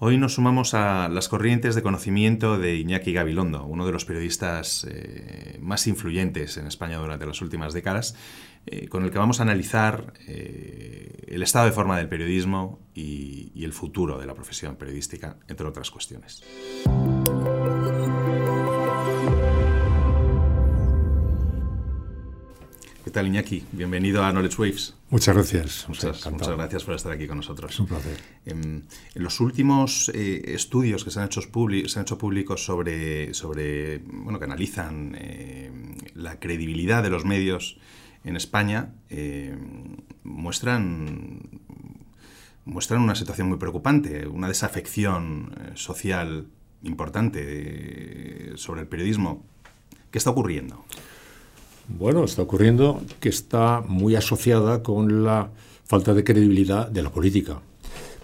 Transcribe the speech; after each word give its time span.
Hoy 0.00 0.16
nos 0.16 0.34
sumamos 0.34 0.74
a 0.74 1.08
las 1.08 1.28
corrientes 1.28 1.74
de 1.74 1.82
conocimiento 1.82 2.56
de 2.56 2.76
Iñaki 2.76 3.12
Gabilondo, 3.12 3.64
uno 3.64 3.84
de 3.84 3.90
los 3.90 4.04
periodistas 4.04 4.86
eh, 4.88 5.58
más 5.60 5.88
influyentes 5.88 6.56
en 6.56 6.68
España 6.68 6.98
durante 6.98 7.26
las 7.26 7.42
últimas 7.42 7.74
décadas, 7.74 8.14
eh, 8.66 8.86
con 8.86 9.02
el 9.04 9.10
que 9.10 9.18
vamos 9.18 9.40
a 9.40 9.42
analizar 9.42 10.12
eh, 10.28 11.24
el 11.26 11.42
estado 11.42 11.66
de 11.66 11.72
forma 11.72 11.98
del 11.98 12.08
periodismo 12.08 12.78
y, 12.94 13.50
y 13.56 13.64
el 13.64 13.72
futuro 13.72 14.20
de 14.20 14.26
la 14.26 14.34
profesión 14.34 14.76
periodística, 14.76 15.36
entre 15.48 15.66
otras 15.66 15.90
cuestiones. 15.90 16.44
¿Qué 23.08 23.12
tal, 23.12 23.26
Iñaki? 23.26 23.64
Bienvenido 23.72 24.22
a 24.22 24.30
Knowledge 24.32 24.60
Waves. 24.60 24.94
Muchas 25.08 25.34
gracias. 25.34 25.86
Muchas, 25.88 26.30
muchas, 26.30 26.50
gracias 26.50 26.84
por 26.84 26.94
estar 26.94 27.10
aquí 27.10 27.26
con 27.26 27.38
nosotros. 27.38 27.72
Es 27.72 27.80
un 27.80 27.86
placer. 27.86 28.18
En, 28.44 28.84
en 29.14 29.22
los 29.24 29.40
últimos 29.40 30.10
eh, 30.14 30.42
estudios 30.48 31.04
que 31.04 31.10
se 31.10 31.18
han 31.18 31.24
hecho, 31.24 31.40
se 31.40 31.98
han 31.98 32.02
hecho 32.02 32.18
públicos 32.18 32.62
sobre, 32.62 33.32
sobre, 33.32 34.02
bueno, 34.04 34.38
que 34.38 34.44
analizan 34.44 35.16
eh, 35.18 35.70
la 36.16 36.38
credibilidad 36.38 37.02
de 37.02 37.08
los 37.08 37.24
medios 37.24 37.78
en 38.24 38.36
España, 38.36 38.92
eh, 39.08 39.56
muestran, 40.24 41.48
muestran 42.66 43.00
una 43.00 43.14
situación 43.14 43.48
muy 43.48 43.56
preocupante, 43.56 44.26
una 44.26 44.48
desafección 44.48 45.72
social 45.76 46.46
importante 46.82 48.52
sobre 48.56 48.82
el 48.82 48.86
periodismo. 48.86 49.46
¿Qué 50.10 50.18
está 50.18 50.28
ocurriendo? 50.28 50.84
Bueno, 51.88 52.24
está 52.24 52.42
ocurriendo 52.42 53.00
que 53.18 53.30
está 53.30 53.80
muy 53.80 54.14
asociada 54.14 54.82
con 54.82 55.24
la 55.24 55.48
falta 55.84 56.12
de 56.12 56.22
credibilidad 56.22 56.86
de 56.86 57.02
la 57.02 57.10
política. 57.10 57.60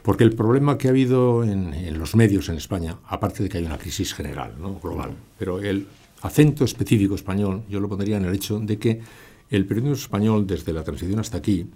Porque 0.03 0.23
el 0.23 0.35
problema 0.35 0.77
que 0.77 0.89
ha 0.89 0.91
habido 0.91 1.43
en, 1.45 1.99
los 1.99 2.15
medios 2.15 2.51
en 2.51 2.57
España, 2.57 2.99
aparte 3.09 3.43
de 3.43 3.49
que 3.49 3.57
hay 3.57 3.65
una 3.65 3.79
crisis 3.79 4.13
general, 4.13 4.55
¿no? 4.61 4.79
global, 4.79 5.13
pero 5.39 5.61
el 5.61 5.87
acento 6.21 6.67
específico 6.67 7.15
español 7.15 7.63
yo 7.71 7.81
lo 7.81 7.89
pondría 7.89 8.19
en 8.19 8.27
el 8.27 8.35
hecho 8.35 8.61
de 8.61 8.79
que 8.79 9.01
el 9.49 9.65
periodismo 9.65 9.97
español, 9.97 10.47
desde 10.47 10.75
la 10.75 10.85
transición 10.85 11.21
hasta 11.21 11.39
aquí, 11.39 11.67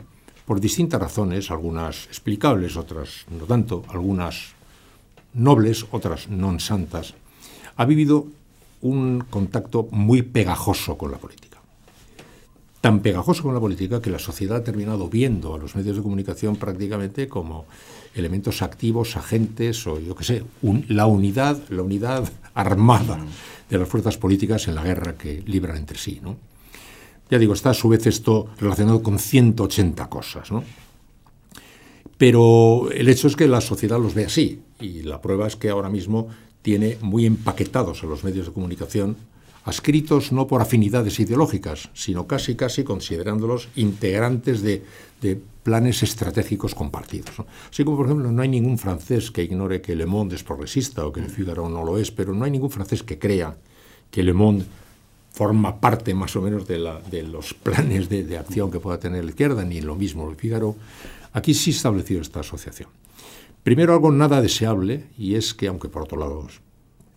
por 0.44 0.60
distintas 0.60 1.00
razones, 1.00 1.50
algunas 1.50 2.04
explicables, 2.06 2.76
otras 2.76 3.24
no 3.30 3.46
tanto, 3.46 3.82
algunas 3.88 4.52
nobles, 5.32 5.86
otras 5.90 6.28
non 6.28 6.60
santas, 6.60 7.16
ha 7.80 7.84
vivido 7.88 8.28
un 8.84 9.24
contacto 9.24 9.88
muy 9.90 10.20
pegajoso 10.20 11.00
con 11.00 11.12
la 11.12 11.18
política 11.18 11.47
tan 12.80 13.00
pegajoso 13.00 13.42
con 13.42 13.54
la 13.54 13.60
política 13.60 14.00
que 14.00 14.10
la 14.10 14.18
sociedad 14.18 14.58
ha 14.58 14.64
terminado 14.64 15.08
viendo 15.08 15.54
a 15.54 15.58
los 15.58 15.74
medios 15.74 15.96
de 15.96 16.02
comunicación 16.02 16.56
prácticamente 16.56 17.28
como 17.28 17.66
elementos 18.14 18.62
activos, 18.62 19.16
agentes 19.16 19.86
o 19.86 19.98
yo 19.98 20.14
qué 20.14 20.24
sé, 20.24 20.44
un, 20.62 20.84
la 20.88 21.06
unidad, 21.06 21.60
la 21.70 21.82
unidad 21.82 22.30
armada 22.54 23.18
de 23.68 23.78
las 23.78 23.88
fuerzas 23.88 24.16
políticas 24.16 24.68
en 24.68 24.74
la 24.74 24.82
guerra 24.82 25.16
que 25.16 25.42
libran 25.46 25.76
entre 25.76 25.98
sí, 25.98 26.20
¿no? 26.22 26.36
Ya 27.30 27.38
digo, 27.38 27.52
está 27.52 27.70
a 27.70 27.74
su 27.74 27.90
vez 27.90 28.06
esto 28.06 28.48
relacionado 28.58 29.02
con 29.02 29.18
180 29.18 30.08
cosas, 30.08 30.50
¿no? 30.50 30.64
Pero 32.16 32.90
el 32.90 33.08
hecho 33.08 33.28
es 33.28 33.36
que 33.36 33.46
la 33.46 33.60
sociedad 33.60 34.00
los 34.00 34.14
ve 34.14 34.24
así 34.24 34.62
y 34.80 35.02
la 35.02 35.20
prueba 35.20 35.46
es 35.46 35.56
que 35.56 35.68
ahora 35.68 35.90
mismo 35.90 36.28
tiene 36.62 36.98
muy 37.00 37.26
empaquetados 37.26 38.02
a 38.02 38.06
los 38.06 38.24
medios 38.24 38.46
de 38.46 38.52
comunicación 38.52 39.16
adscritos 39.68 40.32
no 40.32 40.46
por 40.46 40.62
afinidades 40.62 41.20
ideológicas, 41.20 41.90
sino 41.92 42.26
casi 42.26 42.56
casi 42.56 42.84
considerándolos 42.84 43.68
integrantes 43.76 44.62
de, 44.62 44.82
de 45.20 45.38
planes 45.62 46.02
estratégicos 46.02 46.74
compartidos. 46.74 47.38
¿no? 47.38 47.46
Así 47.70 47.84
como, 47.84 47.98
por 47.98 48.06
ejemplo, 48.06 48.32
no 48.32 48.40
hay 48.40 48.48
ningún 48.48 48.78
francés 48.78 49.30
que 49.30 49.42
ignore 49.42 49.82
que 49.82 49.94
Le 49.94 50.06
Monde 50.06 50.36
es 50.36 50.42
progresista 50.42 51.06
o 51.06 51.12
que 51.12 51.20
Le 51.20 51.28
Figaro 51.28 51.68
no 51.68 51.84
lo 51.84 51.98
es, 51.98 52.10
pero 52.10 52.32
no 52.32 52.46
hay 52.46 52.50
ningún 52.50 52.70
francés 52.70 53.02
que 53.02 53.18
crea 53.18 53.56
que 54.10 54.22
Le 54.22 54.32
Monde 54.32 54.64
forma 55.30 55.78
parte 55.80 56.14
más 56.14 56.34
o 56.36 56.40
menos 56.40 56.66
de, 56.66 56.78
la, 56.78 57.00
de 57.00 57.22
los 57.22 57.52
planes 57.52 58.08
de, 58.08 58.24
de, 58.24 58.38
acción 58.38 58.70
que 58.70 58.80
pueda 58.80 58.98
tener 58.98 59.22
la 59.22 59.30
izquierda, 59.30 59.64
ni 59.64 59.82
lo 59.82 59.94
mismo 59.94 60.30
Le 60.30 60.36
Figaro. 60.36 60.76
Aquí 61.34 61.52
sí 61.52 61.70
establecido 61.70 62.22
esta 62.22 62.40
asociación. 62.40 62.88
Primero, 63.62 63.92
algo 63.92 64.10
nada 64.10 64.40
deseable, 64.40 65.04
y 65.18 65.34
es 65.34 65.52
que, 65.52 65.68
aunque 65.68 65.90
por 65.90 66.04
otro 66.04 66.18
lado 66.18 66.48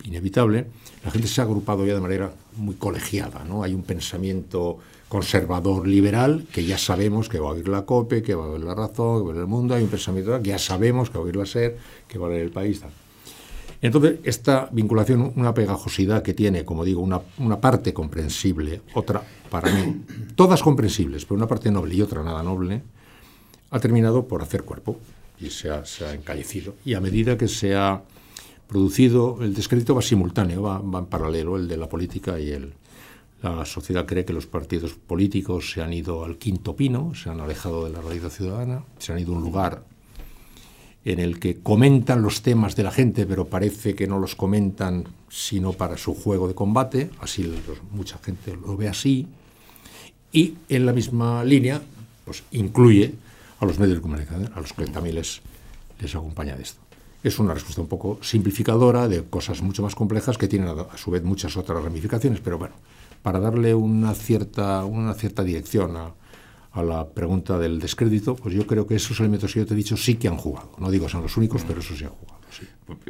inevitable, 0.03 0.67
la 1.03 1.11
gente 1.11 1.27
se 1.27 1.41
ha 1.41 1.43
agrupado 1.43 1.85
ya 1.85 1.93
de 1.93 2.01
manera 2.01 2.33
muy 2.57 2.75
colegiada. 2.75 3.43
¿no? 3.43 3.63
Hay 3.63 3.73
un 3.73 3.83
pensamiento 3.83 4.79
conservador 5.07 5.87
liberal 5.87 6.45
que 6.51 6.63
ya 6.63 6.77
sabemos 6.77 7.27
que 7.27 7.39
va 7.39 7.49
a 7.49 7.51
oír 7.51 7.67
la 7.67 7.83
COPE, 7.83 8.23
que 8.23 8.33
va 8.33 8.45
a 8.45 8.47
oír 8.47 8.63
la 8.63 8.75
razón, 8.75 9.19
que 9.19 9.23
va 9.23 9.29
a 9.29 9.33
oír 9.33 9.41
el 9.41 9.47
mundo. 9.47 9.75
Hay 9.75 9.83
un 9.83 9.89
pensamiento 9.89 10.41
que 10.41 10.49
ya 10.49 10.59
sabemos 10.59 11.09
que 11.09 11.17
va 11.17 11.23
a 11.23 11.25
oír 11.25 11.35
la 11.35 11.45
SER, 11.45 11.77
que 12.07 12.17
va 12.17 12.27
a 12.27 12.29
oír 12.29 12.41
el 12.41 12.51
país. 12.51 12.81
Entonces, 13.81 14.19
esta 14.23 14.69
vinculación, 14.71 15.33
una 15.35 15.53
pegajosidad 15.53 16.21
que 16.21 16.35
tiene, 16.35 16.63
como 16.63 16.85
digo, 16.85 17.01
una, 17.01 17.19
una, 17.39 17.59
parte 17.59 17.93
comprensible, 17.93 18.81
otra, 18.93 19.23
para 19.49 19.71
mí, 19.71 20.05
todas 20.35 20.61
comprensibles, 20.61 21.25
pero 21.25 21.35
una 21.35 21.47
parte 21.47 21.71
noble 21.71 21.95
y 21.95 22.01
otra 22.01 22.23
nada 22.23 22.43
noble, 22.43 22.83
ha 23.71 23.79
terminado 23.79 24.27
por 24.27 24.43
hacer 24.43 24.63
cuerpo 24.63 24.99
y 25.39 25.49
se 25.49 25.71
ha, 25.71 25.83
se 25.83 26.05
ha 26.05 26.13
encallecido. 26.13 26.75
Y 26.85 26.93
a 26.93 27.01
medida 27.01 27.37
que 27.37 27.47
se 27.47 27.75
ha 27.75 28.03
producido, 28.71 29.37
el 29.41 29.53
descrédito 29.53 29.93
va 29.93 30.01
simultáneo, 30.01 30.61
va, 30.63 30.99
en 30.99 31.05
paralelo, 31.07 31.57
el 31.57 31.67
de 31.67 31.77
la 31.77 31.89
política 31.89 32.39
y. 32.39 32.55
La 33.43 33.65
sociedad 33.65 34.05
cree 34.05 34.23
que 34.23 34.33
los 34.33 34.45
partidos 34.45 34.93
políticos 34.93 35.71
se 35.71 35.81
han 35.81 35.91
ido 35.93 36.23
al 36.23 36.37
quinto 36.37 36.75
pino, 36.75 37.15
se 37.15 37.31
han 37.31 37.41
alejado 37.41 37.85
de 37.85 37.91
la 37.91 37.99
realidad 37.99 38.29
ciudadana, 38.29 38.83
se 38.99 39.13
han 39.13 39.19
ido 39.19 39.33
a 39.33 39.37
un 39.37 39.41
lugar 39.41 39.83
en 41.05 41.19
el 41.19 41.39
que 41.39 41.57
comentan 41.57 42.21
los 42.21 42.43
temas 42.43 42.75
de 42.75 42.83
la 42.83 42.91
gente, 42.91 43.25
pero 43.25 43.47
parece 43.47 43.95
que 43.95 44.05
no 44.05 44.19
los 44.19 44.35
comentan 44.35 45.05
sino 45.27 45.73
para 45.73 45.97
su 45.97 46.13
juego 46.13 46.47
de 46.47 46.53
combate, 46.53 47.09
así 47.19 47.51
mucha 47.89 48.19
gente 48.19 48.55
lo 48.55 48.77
ve 48.77 48.87
así, 48.87 49.27
y 50.31 50.53
en 50.69 50.85
la 50.85 50.93
misma 50.93 51.43
línea 51.43 51.81
pues 52.23 52.43
incluye 52.51 53.15
a 53.59 53.65
los 53.65 53.79
medios 53.79 53.97
de 53.97 54.01
comunicación, 54.01 54.51
a 54.53 54.61
los 54.61 54.71
que 54.73 54.85
también 54.85 55.15
les, 55.15 55.41
les 55.99 56.13
acompaña 56.13 56.55
de 56.55 56.61
esto 56.61 56.80
es 57.23 57.39
una 57.39 57.53
respuesta 57.53 57.81
un 57.81 57.87
poco 57.87 58.19
simplificadora 58.21 59.07
de 59.07 59.23
cosas 59.23 59.61
mucho 59.61 59.83
más 59.83 59.95
complejas 59.95 60.37
que 60.37 60.47
tienen 60.47 60.69
a 60.69 60.97
su 60.97 61.11
vez 61.11 61.23
muchas 61.23 61.55
otras 61.57 61.83
ramificaciones, 61.83 62.39
pero 62.41 62.57
bueno, 62.57 62.75
para 63.21 63.39
darle 63.39 63.73
una 63.75 64.13
cierta, 64.13 64.83
una 64.85 65.13
cierta 65.13 65.43
dirección 65.43 65.95
a, 65.97 66.13
a 66.71 66.83
la 66.83 67.09
pregunta 67.09 67.57
del 67.59 67.79
descrédito, 67.79 68.35
pues 68.35 68.55
yo 68.55 68.65
creo 68.65 68.87
que 68.87 68.95
esos 68.95 69.19
elementos 69.19 69.53
que 69.53 69.59
yo 69.59 69.65
te 69.65 69.73
he 69.73 69.77
dicho 69.77 69.97
sí 69.97 70.15
que 70.15 70.27
han 70.27 70.37
jugado. 70.37 70.71
No 70.79 70.89
digo 70.89 71.09
son 71.09 71.21
los 71.21 71.35
únicos, 71.37 71.63
pero 71.67 71.81
esos 71.81 71.97
sí 71.97 72.05
han 72.05 72.11
jugado. 72.11 72.39
Sí. 72.49 72.65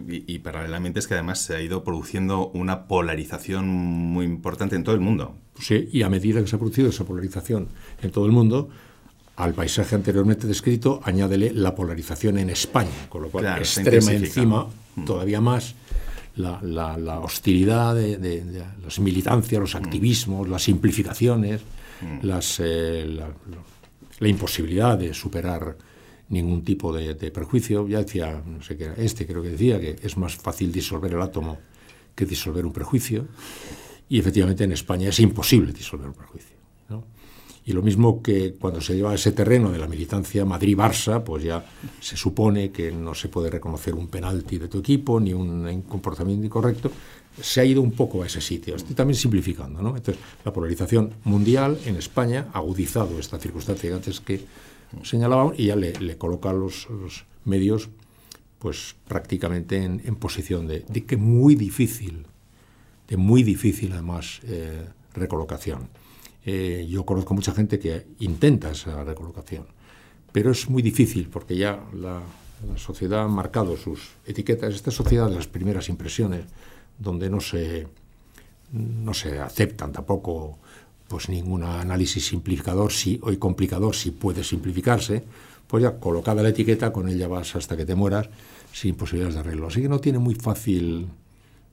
Y, 0.08 0.36
y, 0.36 0.40
paralelamente 0.40 1.00
es 1.00 1.08
que 1.08 1.16
además 1.16 1.42
se 1.42 1.56
ha 1.56 1.62
ido 1.62 1.84
produciendo 1.84 2.50
una 2.50 2.88
polarización 2.88 3.68
muy 3.68 4.26
importante 4.26 4.76
en 4.76 4.84
todo 4.84 4.94
el 4.94 5.02
mundo. 5.02 5.36
Sí, 5.60 5.90
y 5.92 6.04
a 6.04 6.10
medida 6.10 6.42
que 6.42 6.48
se 6.48 6.56
ha 6.56 6.60
producido 6.60 6.90
esa 6.90 7.06
polarización 7.06 7.70
en 8.02 8.12
todo 8.12 8.26
el 8.26 8.32
mundo, 8.32 8.70
al 9.36 9.54
paisaje 9.54 9.96
anteriormente 9.96 10.48
descrito, 10.48 11.00
añádele 11.04 11.52
la 11.54 11.74
polarización 11.74 12.38
en 12.38 12.50
España, 12.50 13.08
con 13.10 13.24
lo 13.24 13.30
cual 13.30 13.46
claro, 13.46 13.62
extrema 13.62 14.12
encima 14.14 14.68
mm. 14.96 15.06
todavía 15.06 15.42
más 15.42 15.76
la, 16.36 16.60
la, 16.62 16.98
la 16.98 17.20
hostilidad 17.20 17.96
de, 17.96 18.18
de, 18.18 18.42
de, 18.44 18.64
las 18.84 19.00
militancias, 19.00 19.60
los 19.60 19.76
activismos, 19.76 20.48
mm. 20.48 20.52
las 20.52 20.64
simplificaciones, 20.64 21.62
mm. 22.02 22.26
las, 22.26 22.60
eh, 22.60 23.06
la, 23.08 23.30
la, 24.20 24.28
imposibilidad 24.28 24.98
de 24.98 25.14
superar 25.14 25.76
ningún 26.30 26.64
tipo 26.64 26.94
de, 26.94 27.16
prejuicio. 27.32 27.88
Ya 27.88 28.00
decía, 28.00 28.42
no 28.46 28.62
sé 28.62 28.78
qué 28.78 28.86
era, 28.86 28.94
este 28.96 29.26
creo 29.26 29.42
que 29.42 29.50
decía 29.50 29.80
que 29.80 29.98
es 30.02 30.18
más 30.18 30.36
fácil 30.36 30.72
disolver 30.72 31.14
el 31.14 31.22
átomo 31.22 31.58
que 32.16 32.26
disolver 32.26 32.66
un 32.66 32.74
prejuicio. 32.74 33.28
Y 34.10 34.20
efectivamente 34.20 34.66
en 34.66 34.74
España 34.74 35.10
es 35.10 35.20
imposible 35.20 35.72
disolver 35.72 36.08
un 36.08 36.14
prejuicio. 36.14 36.58
¿no? 36.90 37.04
Y 37.64 37.74
lo 37.74 37.84
mismo 37.84 38.24
que 38.24 38.56
cuando 38.60 38.82
se 38.82 38.96
lleva 38.96 39.12
a 39.12 39.16
ese 39.16 39.32
terreno 39.34 39.72
de 39.72 39.78
la 39.78 39.88
militancia 39.88 40.44
Madrid-Barça, 40.46 41.24
pues 41.24 41.44
ya 41.44 41.64
se 42.00 42.18
supone 42.18 42.72
que 42.72 42.92
no 42.92 43.14
se 43.14 43.30
puede 43.30 43.52
reconocer 43.52 43.94
un 43.94 44.08
penalti 44.08 44.58
de 44.58 44.68
tu 44.68 44.80
equipo 44.80 45.20
ni 45.20 45.34
un 45.34 45.84
comportamiento 45.84 46.46
incorrecto. 46.46 46.92
Se 47.40 47.62
ha 47.62 47.66
ido 47.66 47.82
un 47.82 47.92
poco 47.92 48.24
a 48.24 48.26
ese 48.26 48.42
sitio. 48.42 48.76
Estoy 48.76 48.96
también 48.96 49.16
simplificando, 49.16 49.82
¿no? 49.82 49.96
Entonces, 49.96 50.22
la 50.44 50.52
polarización 50.52 51.14
mundial 51.24 51.80
en 51.86 51.96
España 51.98 52.48
ha 52.52 52.58
agudizado 52.58 53.20
esta 53.20 53.40
circunstancia 53.40 53.94
antes 53.94 54.20
que 54.20 54.42
señalaba 55.04 55.54
y 55.56 55.68
ya 55.68 55.76
le, 55.76 56.18
coloca 56.18 56.50
a 56.50 56.54
los, 56.54 56.88
medios 57.46 57.90
pues 58.60 58.96
prácticamente 59.08 59.84
en, 59.84 60.16
posición 60.16 60.68
de, 60.68 60.82
de, 60.88 61.06
que 61.06 61.18
muy 61.18 61.56
difícil, 61.56 62.26
de 63.08 63.18
muy 63.18 63.42
difícil 63.42 63.94
además 63.94 64.42
eh, 64.44 64.86
recolocación. 65.14 65.90
Eh, 66.46 66.88
yo 66.90 67.06
conozco 67.06 67.34
mucha 67.34 67.54
gente 67.54 67.80
que 67.80 68.08
intenta 68.20 68.72
esa 68.72 69.04
recolocación, 69.04 69.66
pero 70.32 70.52
es 70.52 70.70
muy 70.70 70.82
difícil 70.82 71.30
porque 71.30 71.56
ya 71.56 71.84
la, 71.94 72.22
sociedad 72.78 73.24
ha 73.24 73.28
marcado 73.28 73.76
sus 73.76 74.12
etiquetas. 74.26 74.76
Esta 74.76 74.92
sociedad 74.92 75.28
de 75.28 75.36
las 75.36 75.48
primeras 75.48 75.90
impresiones, 75.90 76.46
donde 77.00 77.30
no 77.30 77.42
se, 77.42 77.88
no 78.72 79.16
se 79.16 79.40
aceptan 79.40 79.92
tampoco 79.92 80.60
pues 81.08 81.28
ningún 81.28 81.64
análisis 81.64 82.28
simplificador 82.28 82.92
si, 82.92 83.20
o 83.24 83.38
complicador 83.40 83.96
si 83.96 84.12
puede 84.12 84.44
simplificarse, 84.44 85.24
pues 85.68 85.84
ya 85.84 86.00
colocada 86.00 86.44
la 86.44 86.50
etiqueta, 86.50 86.94
con 86.94 87.10
ella 87.10 87.28
vas 87.28 87.56
hasta 87.56 87.76
que 87.76 87.86
te 87.86 87.96
mueras, 87.96 88.30
sin 88.72 88.96
posibilidades 88.96 89.36
de 89.36 89.40
arreglo. 89.42 89.68
Así 89.68 89.82
que 89.82 89.90
no 89.90 90.00
tiene 90.00 90.20
muy 90.20 90.36
fácil 90.36 91.08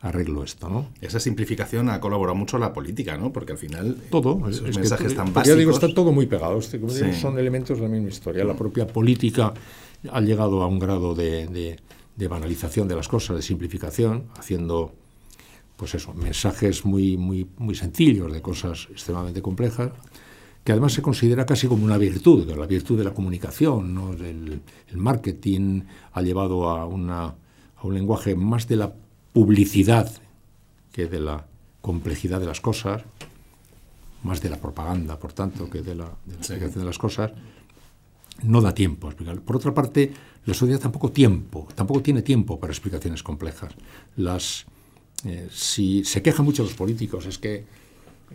arreglo 0.00 0.44
esto, 0.44 0.68
¿no? 0.68 0.86
Esa 1.00 1.18
simplificación 1.18 1.88
ha 1.88 2.00
colaborado 2.00 2.36
mucho 2.36 2.58
la 2.58 2.72
política, 2.72 3.16
¿no? 3.16 3.32
Porque 3.32 3.52
al 3.52 3.58
final 3.58 3.96
todo 4.10 4.48
esos 4.48 4.76
mensajes 4.76 5.14
tan 5.14 5.32
básicos. 5.32 5.48
Ya 5.48 5.54
digo, 5.54 5.72
está 5.72 5.92
todo 5.92 6.12
muy 6.12 6.26
pegado. 6.26 6.60
Son 6.62 7.38
elementos 7.38 7.78
de 7.78 7.82
la 7.84 7.88
misma 7.88 8.08
historia. 8.08 8.44
La 8.44 8.54
propia 8.54 8.86
política 8.86 9.52
ha 10.10 10.20
llegado 10.20 10.62
a 10.62 10.66
un 10.66 10.78
grado 10.78 11.14
de, 11.14 11.78
de, 12.16 12.28
banalización 12.28 12.86
de 12.86 12.94
las 12.94 13.08
cosas, 13.08 13.36
de 13.36 13.42
simplificación, 13.42 14.26
haciendo, 14.38 14.92
pues 15.76 15.94
eso, 15.94 16.14
mensajes 16.14 16.84
muy, 16.84 17.16
muy, 17.16 17.48
muy 17.56 17.74
sencillos 17.74 18.32
de 18.32 18.40
cosas 18.40 18.88
extremadamente 18.90 19.42
complejas 19.42 19.90
que 20.64 20.72
además 20.72 20.92
se 20.92 21.00
considera 21.00 21.46
casi 21.46 21.66
como 21.66 21.82
una 21.82 21.96
virtud, 21.96 22.46
la 22.54 22.66
virtud 22.66 22.98
de 22.98 23.04
la 23.04 23.14
comunicación, 23.14 23.94
¿no? 23.94 24.12
el, 24.12 24.60
el 24.88 24.96
marketing 24.98 25.80
ha 26.12 26.20
llevado 26.20 26.68
a, 26.68 26.84
una, 26.84 27.24
a 27.24 27.84
un 27.84 27.94
lenguaje 27.94 28.34
más 28.34 28.68
de 28.68 28.76
la 28.76 28.92
publicidad 29.38 30.11
que 30.90 31.06
de 31.06 31.20
la 31.20 31.46
complejidad 31.81 32.40
de 32.40 32.46
las 32.46 32.61
cosas, 32.61 33.05
más 34.25 34.43
de 34.43 34.50
la 34.50 34.56
propaganda, 34.56 35.17
por 35.17 35.32
tanto, 35.32 35.70
que 35.70 35.81
de 35.81 35.94
la, 35.94 36.11
explicación 36.26 36.81
de 36.81 36.85
las 36.85 36.99
cosas, 36.99 37.31
no 38.43 38.61
da 38.61 38.75
tiempo 38.75 39.06
a 39.06 39.11
explicar. 39.11 39.38
Por 39.40 39.55
otra 39.55 39.73
parte, 39.73 40.12
la 40.44 40.55
sociedad 40.55 40.81
tampoco 40.81 41.12
tiempo, 41.12 41.69
tampoco 41.76 42.02
tiene 42.02 42.23
tiempo 42.23 42.58
para 42.58 42.73
explicaciones 42.73 43.23
complejas. 43.23 43.75
Las, 44.17 44.67
eh, 45.25 45.46
si 45.52 46.02
se 46.02 46.20
quejan 46.20 46.44
mucho 46.44 46.64
los 46.64 46.75
políticos, 46.75 47.25
es 47.26 47.38
que 47.38 47.64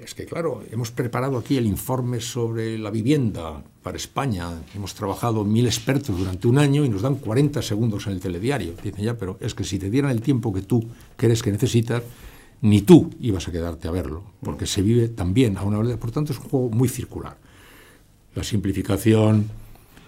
es 0.02 0.16
que, 0.16 0.26
claro, 0.26 0.64
hemos 0.72 0.92
preparado 0.92 1.38
aquí 1.38 1.58
el 1.58 1.66
informe 1.66 2.20
sobre 2.20 2.78
la 2.78 2.90
vivienda 2.90 3.64
para 3.84 3.98
España. 3.98 4.62
Hemos 4.76 4.96
trabajado 4.96 5.44
mil 5.44 5.66
expertos 5.66 6.18
durante 6.18 6.48
un 6.48 6.58
año 6.58 6.84
y 6.84 6.90
nos 6.90 7.04
dan 7.04 7.16
40 7.16 7.62
segundos 7.62 8.08
en 8.08 8.14
el 8.14 8.20
telediario. 8.20 8.74
Dicen 8.84 9.06
ya, 9.06 9.18
pero 9.18 9.38
es 9.40 9.54
que 9.54 9.64
si 9.64 9.78
te 9.78 9.90
dieran 9.90 10.12
el 10.12 10.22
tiempo 10.22 10.52
que 10.52 10.62
tú 10.62 10.84
crees 11.16 11.44
que 11.44 11.52
necesitas, 11.52 12.02
ni 12.62 12.82
tú 12.82 13.12
ibas 13.20 13.48
a 13.48 13.52
quedarte 13.52 13.88
a 13.88 13.92
verlo, 13.92 14.24
porque 14.42 14.66
se 14.66 14.82
vive 14.82 15.10
también 15.10 15.58
a 15.58 15.64
una 15.64 15.80
hora. 15.80 15.98
Por 15.98 16.12
tanto, 16.12 16.32
es 16.32 16.40
un 16.40 16.46
juego 16.46 16.70
muy 16.70 16.88
circular. 16.88 17.38
La 18.36 18.44
simplificación, 18.44 19.50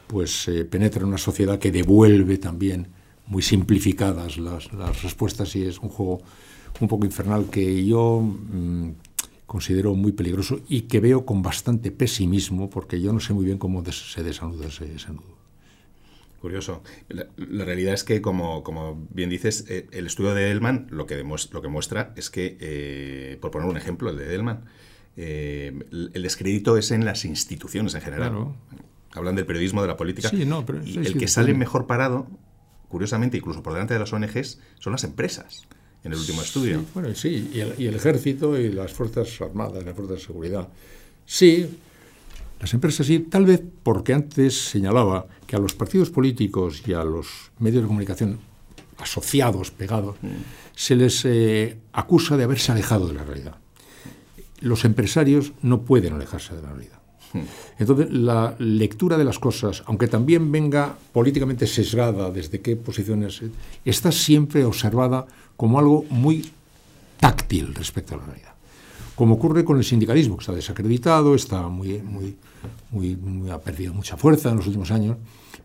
pues, 0.08 0.48
eh, 0.48 0.66
penetra 0.66 1.02
en 1.02 1.10
una 1.10 1.18
sociedad 1.18 1.60
que 1.60 1.72
devuelve 1.72 2.38
también 2.38 2.88
muy 3.28 3.42
simplificadas 3.42 4.38
las, 4.38 4.72
respuestas 5.02 5.56
y 5.56 5.66
es 5.66 5.80
un 5.80 5.90
juego 5.90 6.22
un 6.80 6.88
poco 6.88 7.06
infernal 7.06 7.50
que 7.50 7.86
yo. 7.86 8.22
Mm, 8.22 8.90
considero 9.46 9.94
muy 9.94 10.12
peligroso 10.12 10.62
y 10.68 10.84
que 10.84 11.00
veo 11.00 11.26
con 11.26 11.42
bastante 11.42 11.92
pesimismo 11.92 12.70
porque 12.70 13.00
yo 13.00 13.14
no 13.14 13.20
sé 13.20 13.34
muy 13.34 13.46
bien 13.46 13.58
cómo 13.58 13.84
se 13.86 14.24
desanuda 14.24 14.68
ese, 14.68 14.86
nudo. 15.10 15.36
Curioso. 16.42 16.84
La, 17.10 17.66
realidad 17.66 17.94
es 17.94 18.04
que, 18.04 18.22
como, 18.22 18.64
como 18.64 19.08
bien 19.10 19.30
dices, 19.30 19.66
eh, 19.68 19.88
el 19.92 20.06
estudio 20.08 20.34
de 20.34 20.44
Edelman 20.46 20.88
lo 20.90 21.06
que, 21.08 21.24
lo 21.24 21.62
que 21.62 21.68
muestra 21.68 22.14
es 22.16 22.30
que, 22.30 22.58
eh, 22.60 23.38
por 23.42 23.52
poner 23.52 23.68
un 23.68 23.78
ejemplo, 23.78 24.10
el 24.10 24.18
de 24.18 24.26
Edelman, 24.26 24.66
eh, 25.18 25.74
el 25.92 26.22
descrédito 26.22 26.78
es 26.78 26.92
en 26.92 27.06
las 27.06 27.26
instituciones 27.26 27.96
en 27.96 28.02
general. 28.02 28.54
Hablan 29.12 29.36
del 29.36 29.46
periodismo, 29.46 29.82
de 29.82 29.88
la 29.88 29.98
política. 29.98 30.30
y 30.34 30.98
el 30.98 31.18
que 31.18 31.28
sale 31.28 31.54
mejor 31.54 31.88
parado, 31.88 32.28
curiosamente, 32.90 33.38
incluso 33.38 33.64
por 33.64 33.74
delante 33.74 33.94
de 33.94 34.00
las 34.02 34.12
ONGs, 34.12 34.60
son 34.80 34.92
las 34.92 35.04
empresas 35.04 35.68
en 36.06 36.14
el 36.14 36.20
último 36.20 36.42
estudio. 36.44 36.80
Sí, 36.80 36.86
bueno, 36.94 37.16
sí, 37.16 37.52
y 37.54 37.86
el, 37.86 37.96
ejército 37.96 38.58
y 38.58 38.72
las 38.72 38.94
Fuerzas 38.94 39.42
Armadas, 39.42 39.84
las 39.84 39.96
Fuerzas 39.96 40.20
de 40.20 40.24
Seguridad. 40.24 40.70
Sí, 41.26 41.68
las 42.60 42.74
empresas 42.74 43.08
sí, 43.08 43.20
tal 43.20 43.46
vez 43.46 43.62
porque 43.82 44.14
antes 44.14 44.70
señalaba 44.70 45.26
que 45.48 45.56
a 45.56 45.60
los 45.60 45.74
partidos 45.74 46.12
políticos 46.12 46.84
y 46.86 46.94
a 46.94 47.04
los 47.04 47.52
medios 47.58 47.82
de 47.82 47.88
comunicación 47.88 48.40
asociados, 48.98 49.72
pegados, 49.72 50.16
mm. 50.22 50.28
se 50.76 50.96
les 50.96 51.26
eh, 51.26 51.78
acusa 51.92 52.38
de 52.38 52.44
haberse 52.44 52.72
alejado 52.72 53.08
de 53.08 53.16
la 53.16 53.24
realidad. 53.24 53.58
Los 54.62 54.86
empresarios 54.86 55.54
no 55.64 55.82
pueden 55.82 56.14
alejarse 56.14 56.56
de 56.56 56.62
la 56.62 56.70
realidad. 56.70 57.00
Mm. 57.36 57.42
Entonces, 57.80 58.12
la 58.12 58.56
lectura 58.60 59.18
de 59.18 59.26
las 59.26 59.40
cosas, 59.40 59.84
aunque 59.86 60.08
también 60.08 60.52
venga 60.52 60.96
políticamente 61.12 61.68
sesgada 61.68 62.32
desde 62.32 62.62
qué 62.62 62.76
posiciones, 62.76 63.42
está 63.84 64.12
siempre 64.12 64.64
observada 64.64 65.26
como 65.58 65.80
algo 65.80 66.06
muy 66.10 66.50
táctil 67.20 67.76
respecto 67.76 68.16
a 68.16 68.18
la 68.18 68.26
realidad. 68.26 68.54
Como 69.16 69.36
ocurre 69.36 69.64
con 69.64 69.78
el 69.78 69.84
sindicalismo, 69.84 70.38
que 70.38 70.42
está 70.42 70.54
desacreditado, 70.54 71.36
está 71.36 71.68
muy, 71.68 72.00
muy, 72.00 72.36
muy, 72.92 73.50
ha 73.50 73.60
perdido 73.60 73.94
mucha 73.94 74.18
fuerza 74.18 74.50
en 74.50 74.58
los 74.58 74.68
últimos 74.68 74.92
años, 74.92 75.18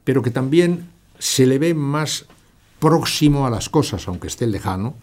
pero 0.05 0.23
que 0.23 0.31
también 0.31 0.89
se 1.19 1.47
le 1.47 1.59
ve 1.59 1.75
más 1.75 2.27
próximo 2.79 3.47
a 3.47 3.51
las 3.51 3.69
cosas, 3.69 4.07
aunque 4.09 4.29
esté 4.29 4.47
lejano, 4.47 4.95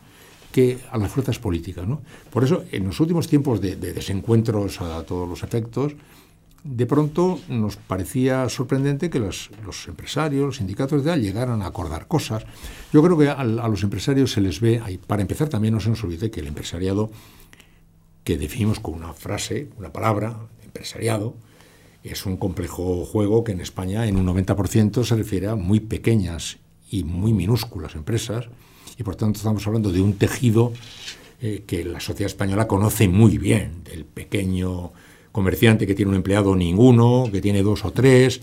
que 0.52 0.80
a 0.92 0.98
las 0.98 1.12
fuerzas 1.12 1.40
políticas. 1.40 1.88
¿no? 1.88 2.02
Por 2.32 2.44
eso, 2.44 2.64
en 2.72 2.86
los 2.86 3.00
últimos 3.00 3.28
tiempos 3.28 3.62
de 3.62 3.76
desencuentros 3.76 4.82
a 4.82 5.04
todos 5.04 5.28
los 5.28 5.44
efectos, 5.44 5.94
de 6.68 6.86
pronto 6.86 7.40
nos 7.48 7.78
parecía 7.78 8.48
sorprendente 8.50 9.10
que 9.10 9.20
los, 9.20 9.50
empresarios, 9.88 10.46
los 10.46 10.58
sindicatos 10.58 11.04
de 11.04 11.12
edad 11.12 11.20
llegaran 11.20 11.62
a 11.62 11.68
acordar 11.68 12.08
cosas. 12.08 12.46
Yo 12.92 13.02
creo 13.02 13.18
que 13.18 13.30
a, 13.30 13.44
los 13.44 13.84
empresarios 13.84 14.32
se 14.32 14.42
les 14.42 14.60
ve, 14.60 14.82
para 15.08 15.22
empezar 15.22 15.48
también 15.48 15.74
no 15.74 15.80
se 15.80 15.90
nos 15.90 16.04
olvide 16.04 16.30
que 16.30 16.42
el 16.42 16.48
empresariado, 16.48 17.10
que 18.24 18.38
definimos 18.38 18.80
con 18.80 18.96
una 18.96 19.14
frase, 19.14 19.70
una 19.78 19.94
palabra, 19.94 20.38
empresariado, 20.64 21.36
es 22.04 22.26
un 22.26 22.38
complejo 22.38 23.06
juego 23.06 23.44
que 23.44 23.54
en 23.54 23.62
España 23.62 24.08
en 24.08 24.18
un 24.18 24.28
90% 24.28 25.04
se 25.04 25.16
refiere 25.16 25.48
a 25.48 25.56
muy 25.56 25.80
pequeñas 25.80 26.58
y 26.90 27.04
muy 27.04 27.34
minúsculas 27.34 27.96
empresas, 27.96 28.50
y 28.98 29.04
por 29.04 29.16
tanto 29.16 29.38
estamos 29.38 29.66
hablando 29.68 29.92
de 29.92 30.02
un 30.02 30.14
tejido 30.14 30.74
eh, 31.42 31.64
que 31.66 31.86
la 31.86 32.00
sociedad 32.00 32.28
española 32.28 32.68
conoce 32.68 33.08
muy 33.08 33.38
bien, 33.38 33.84
del 33.84 34.06
pequeño 34.06 34.92
comerciante 35.38 35.86
que 35.86 35.94
tiene 35.94 36.10
un 36.10 36.16
empleado 36.16 36.56
ninguno, 36.56 37.30
que 37.32 37.42
tiene 37.42 37.62
dos 37.62 37.86
o 37.86 37.92
tres. 37.92 38.42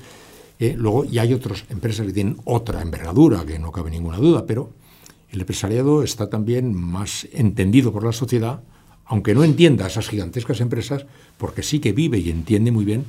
Eh, 0.61 0.77
luego, 0.79 1.05
y 1.05 1.19
hay 1.19 1.33
otras 1.33 1.65
empresas 1.69 2.07
que 2.07 2.13
tienen 2.13 2.37
otra 2.45 2.83
envergadura, 2.83 3.45
que 3.45 3.59
no 3.59 3.73
cabe 3.73 3.91
ninguna 3.91 4.19
duda, 4.19 4.47
pero 4.47 4.71
el 5.33 5.41
empresariado 5.41 6.05
está 6.05 6.31
también 6.31 6.73
más 6.73 7.27
entendido 7.33 7.93
por 7.93 8.05
la 8.05 8.13
sociedad, 8.13 8.63
aunque 9.07 9.35
no 9.35 9.43
entienda 9.43 9.89
esas 9.89 10.09
gigantescas 10.09 10.61
empresas, 10.61 11.05
porque 11.37 11.65
sí 11.65 11.81
que 11.81 11.93
vive 11.93 12.19
y 12.19 12.31
entiende 12.31 12.71
muy 12.71 12.85
bien 12.85 13.07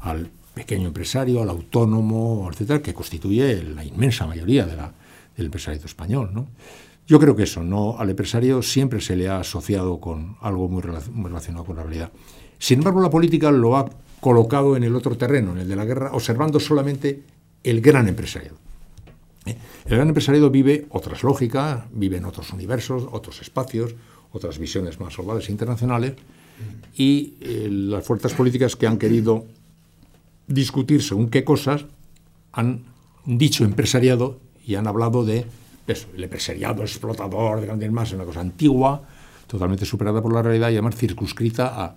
al 0.00 0.30
pequeño 0.54 0.86
empresario, 0.86 1.42
al 1.42 1.50
autónomo, 1.50 2.48
etcétera, 2.50 2.80
que 2.80 2.94
constituye 2.94 3.62
la 3.62 3.84
inmensa 3.84 4.26
mayoría 4.26 4.64
del 4.64 5.44
empresariado 5.44 5.84
español. 5.84 6.30
Yo 7.06 7.20
creo 7.20 7.36
que 7.36 7.42
eso, 7.42 7.62
no 7.62 7.98
al 7.98 8.08
empresario 8.08 8.62
siempre 8.62 9.02
se 9.02 9.14
le 9.14 9.28
ha 9.28 9.40
asociado 9.40 10.00
con 10.00 10.38
algo 10.40 10.70
muy 10.70 10.80
relacionado 10.80 11.66
con 11.66 11.76
la 11.76 11.82
realidad. 11.82 12.10
Sin 12.58 12.78
embargo, 12.78 13.00
la 13.00 13.10
política 13.10 13.50
lo 13.50 13.76
ha 13.76 13.88
colocado 14.20 14.76
en 14.76 14.84
el 14.84 14.94
otro 14.94 15.16
terreno, 15.16 15.52
en 15.52 15.58
el 15.58 15.68
de 15.68 15.76
la 15.76 15.84
guerra, 15.84 16.10
observando 16.12 16.58
solamente 16.58 17.22
el 17.62 17.80
gran 17.80 18.08
empresariado. 18.08 18.56
¿Eh? 19.44 19.56
El 19.84 19.96
gran 19.96 20.08
empresariado 20.08 20.50
vive 20.50 20.86
otras 20.90 21.22
lógicas, 21.22 21.84
vive 21.92 22.16
en 22.16 22.24
otros 22.24 22.52
universos, 22.52 23.06
otros 23.12 23.40
espacios, 23.42 23.94
otras 24.32 24.58
visiones 24.58 24.98
más 25.00 25.16
globales 25.16 25.48
e 25.48 25.52
internacionales, 25.52 26.14
y 26.96 27.34
eh, 27.40 27.68
las 27.70 28.04
fuerzas 28.04 28.32
políticas 28.32 28.76
que 28.76 28.86
han 28.86 28.98
querido 28.98 29.44
discutir 30.46 31.02
según 31.02 31.28
qué 31.28 31.44
cosas 31.44 31.84
han 32.52 32.84
dicho 33.26 33.64
empresariado 33.64 34.40
y 34.64 34.76
han 34.76 34.86
hablado 34.86 35.24
de 35.24 35.44
eso, 35.86 36.08
el 36.16 36.24
empresariado 36.24 36.82
explotador 36.82 37.60
de 37.60 37.66
grandes 37.66 37.92
masas, 37.92 38.14
una 38.14 38.24
cosa 38.24 38.40
antigua, 38.40 39.02
totalmente 39.46 39.84
superada 39.84 40.22
por 40.22 40.32
la 40.32 40.42
realidad 40.42 40.70
y 40.70 40.74
además 40.74 40.96
circunscrita 40.96 41.84
a 41.84 41.96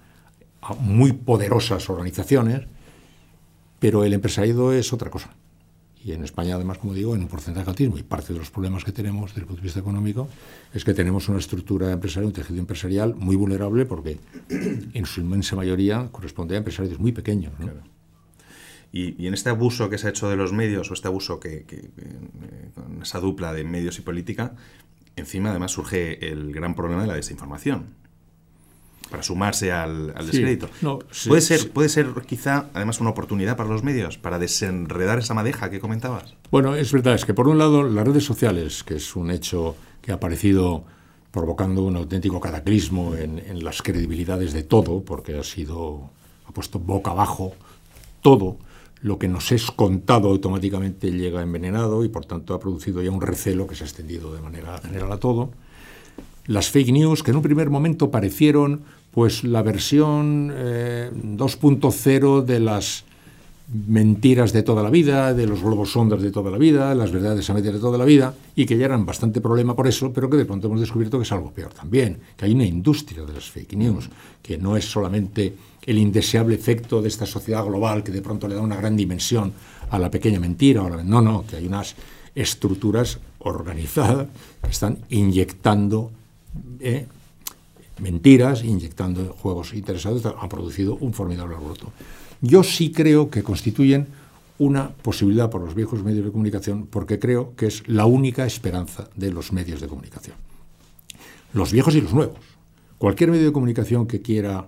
a 0.62 0.74
muy 0.76 1.14
poderosas 1.14 1.90
organizaciones, 1.90 2.68
pero 3.80 4.04
el 4.04 4.14
empresariado 4.14 4.74
es 4.74 4.94
otra 4.94 5.10
cosa. 5.10 5.34
Y 6.04 6.14
en 6.14 6.24
España, 6.24 6.56
además, 6.56 6.78
como 6.78 6.94
digo, 6.94 7.14
en 7.14 7.22
un 7.22 7.28
porcentaje 7.28 7.70
altísimo. 7.70 7.98
Y 7.98 8.04
parte 8.04 8.32
de 8.32 8.40
los 8.40 8.50
problemas 8.50 8.86
que 8.86 8.94
tenemos 8.94 9.32
desde 9.32 9.42
el 9.42 9.48
punto 9.48 9.62
de 9.62 9.66
vista 9.66 9.80
económico 9.82 10.30
es 10.74 10.86
que 10.86 10.94
tenemos 10.94 11.28
una 11.28 11.40
estructura 11.40 11.92
empresarial, 11.92 12.28
un 12.28 12.34
tejido 12.34 12.60
empresarial 12.60 13.16
muy 13.16 13.36
vulnerable 13.36 13.86
porque 13.86 14.18
en 14.50 15.06
su 15.06 15.20
inmensa 15.20 15.56
mayoría 15.58 16.08
corresponde 16.12 16.56
a 16.56 16.60
empresarios 16.60 17.00
muy 17.00 17.12
pequeños. 17.12 17.52
Y, 18.92 19.28
en 19.28 19.34
este 19.34 19.50
abuso 19.50 19.90
que 19.90 19.98
se 19.98 20.08
ha 20.08 20.10
hecho 20.10 20.30
de 20.30 20.38
los 20.38 20.54
medios, 20.54 20.90
o 20.90 20.94
este 20.94 21.08
abuso 21.08 21.40
que, 21.40 21.64
que, 21.66 21.90
con 22.74 23.02
esa 23.02 23.20
dupla 23.20 23.54
de 23.54 23.64
medios 23.64 24.00
y 24.00 24.02
política, 24.02 24.56
encima 25.16 25.52
además 25.52 25.72
surge 25.72 26.32
el 26.32 26.54
gran 26.54 26.76
problema 26.76 27.02
de 27.02 27.08
la 27.08 27.16
desinformación 27.16 28.09
para 29.10 29.24
sumarse 29.24 29.72
al, 29.72 30.14
descrédito. 30.26 30.70
puede, 31.28 31.42
ser, 31.42 31.72
puede 31.72 31.90
ser 31.90 32.08
quizá 32.28 32.70
además 32.74 33.00
una 33.00 33.10
oportunidad 33.10 33.58
para 33.58 33.70
los 33.70 33.84
medios 33.84 34.18
para 34.18 34.38
desenredar 34.40 35.20
esa 35.20 35.34
madeja 35.34 35.70
que 35.70 35.80
comentabas. 35.80 36.36
Bueno, 36.52 36.76
es 36.76 36.92
verdad, 36.92 37.16
es 37.16 37.26
que 37.26 37.34
por 37.34 37.48
un 37.48 37.58
lado 37.58 37.84
las 37.84 38.06
redes 38.06 38.24
sociales, 38.24 38.84
que 38.84 38.96
es 38.96 39.16
un 39.16 39.32
hecho 39.32 39.76
que 40.02 40.12
ha 40.12 40.16
aparecido 40.16 40.84
provocando 41.32 41.84
un 41.84 41.96
auténtico 41.96 42.40
cataclismo 42.40 43.16
en, 43.16 43.40
en 43.40 43.64
las 43.64 43.82
credibilidades 43.82 44.54
de 44.54 44.64
todo, 44.64 45.02
porque 45.04 45.38
ha 45.38 45.44
sido, 45.44 46.10
ha 46.48 46.52
puesto 46.52 46.80
boca 46.80 47.12
abajo 47.12 47.54
todo 48.22 48.58
lo 49.02 49.18
que 49.18 49.28
nos 49.28 49.52
es 49.52 49.72
contado 49.72 50.30
automáticamente 50.30 51.12
llega 51.12 51.42
envenenado 51.42 52.04
y 52.04 52.10
por 52.10 52.26
tanto 52.26 52.54
ha 52.54 52.60
producido 52.60 53.02
ya 53.02 53.12
un 53.12 53.22
recelo 53.22 53.66
que 53.66 53.76
se 53.76 53.84
ha 53.84 53.88
extendido 53.88 54.34
de 54.34 54.42
manera 54.42 54.78
general 54.80 55.12
a 55.12 55.18
todo. 55.18 55.52
Las 56.50 56.72
fake 56.72 56.92
news, 56.92 57.22
que 57.22 57.30
en 57.30 57.38
un 57.38 57.44
primer 57.44 57.70
momento 57.70 58.10
parecieron 58.10 58.82
pues 59.12 59.44
la 59.44 59.62
versión 59.62 60.50
2.0 60.50 62.42
eh, 62.42 62.44
de 62.44 62.60
las 62.60 63.04
mentiras 63.86 64.52
de 64.52 64.64
toda 64.64 64.82
la 64.82 64.90
vida, 64.90 65.36
de 65.36 65.46
los 65.46 65.62
globos 65.62 65.92
sondas 65.92 66.24
de 66.24 66.32
toda 66.32 66.50
la 66.50 66.58
vida, 66.58 66.96
las 66.96 67.12
verdades 67.12 67.48
a 67.52 67.54
medias 67.54 67.76
de 67.76 67.80
toda 67.80 68.00
la 68.00 68.06
vida, 68.06 68.34
y 68.56 68.66
que 68.66 68.80
ya 68.80 68.86
eran 68.86 69.06
bastante 69.06 69.42
problema 69.42 69.76
por 69.76 69.86
eso, 69.86 70.12
pero 70.12 70.28
que 70.28 70.38
de 70.38 70.46
pronto 70.46 70.66
hemos 70.66 70.80
descubierto 70.80 71.20
que 71.20 71.24
es 71.24 71.32
algo 71.32 71.52
peor 71.52 71.72
también, 71.72 72.18
que 72.36 72.46
hay 72.46 72.54
una 72.54 72.66
industria 72.66 73.24
de 73.26 73.34
las 73.34 73.48
fake 73.48 73.74
news, 73.74 74.10
que 74.42 74.58
no 74.58 74.76
es 74.76 74.86
solamente 74.86 75.54
el 75.86 76.00
indeseable 76.00 76.56
efecto 76.56 77.00
de 77.00 77.10
esta 77.10 77.28
sociedad 77.28 77.64
global 77.64 78.02
que 78.02 78.12
de 78.12 78.24
pronto 78.24 78.48
le 78.48 78.56
da 78.56 78.62
una 78.62 78.76
gran 78.76 78.98
dimensión 78.98 79.54
a 79.92 80.00
la 80.00 80.10
pequeña 80.10 80.40
mentira, 80.40 80.82
o 80.82 80.90
no, 80.90 81.22
no, 81.22 81.46
que 81.46 81.58
hay 81.58 81.68
unas 81.68 81.94
estructuras 82.34 83.20
organizadas 83.38 84.28
que 84.64 84.72
están 84.72 84.98
inyectando 85.12 86.10
mentiras, 88.00 88.64
inyectando 88.64 89.36
juegos 89.40 89.74
interesados, 89.74 90.26
han 90.26 90.50
producido 90.50 90.96
un 90.96 91.14
formidable 91.14 91.56
alboroto. 91.56 91.92
Yo 92.42 92.64
sí 92.64 92.92
creo 92.92 93.30
que 93.30 93.44
constituyen 93.44 94.08
una 94.58 94.90
posibilidad 94.90 95.50
por 95.50 95.62
los 95.62 95.74
viejos 95.74 96.04
medios 96.04 96.26
de 96.26 96.32
comunicación 96.32 96.86
porque 96.88 97.18
creo 97.18 97.56
que 97.56 97.68
es 97.68 97.88
la 97.88 98.06
única 98.06 98.46
esperanza 98.46 99.10
de 99.16 99.32
los 99.32 99.52
medios 99.52 99.82
de 99.82 99.88
comunicación. 99.88 100.36
Los 101.54 101.72
viejos 101.72 101.96
y 101.96 102.02
los 102.02 102.14
nuevos. 102.14 102.38
Cualquier 102.98 103.32
medio 103.32 103.46
de 103.46 103.54
comunicación 103.54 104.06
que 104.06 104.22
quiera 104.22 104.68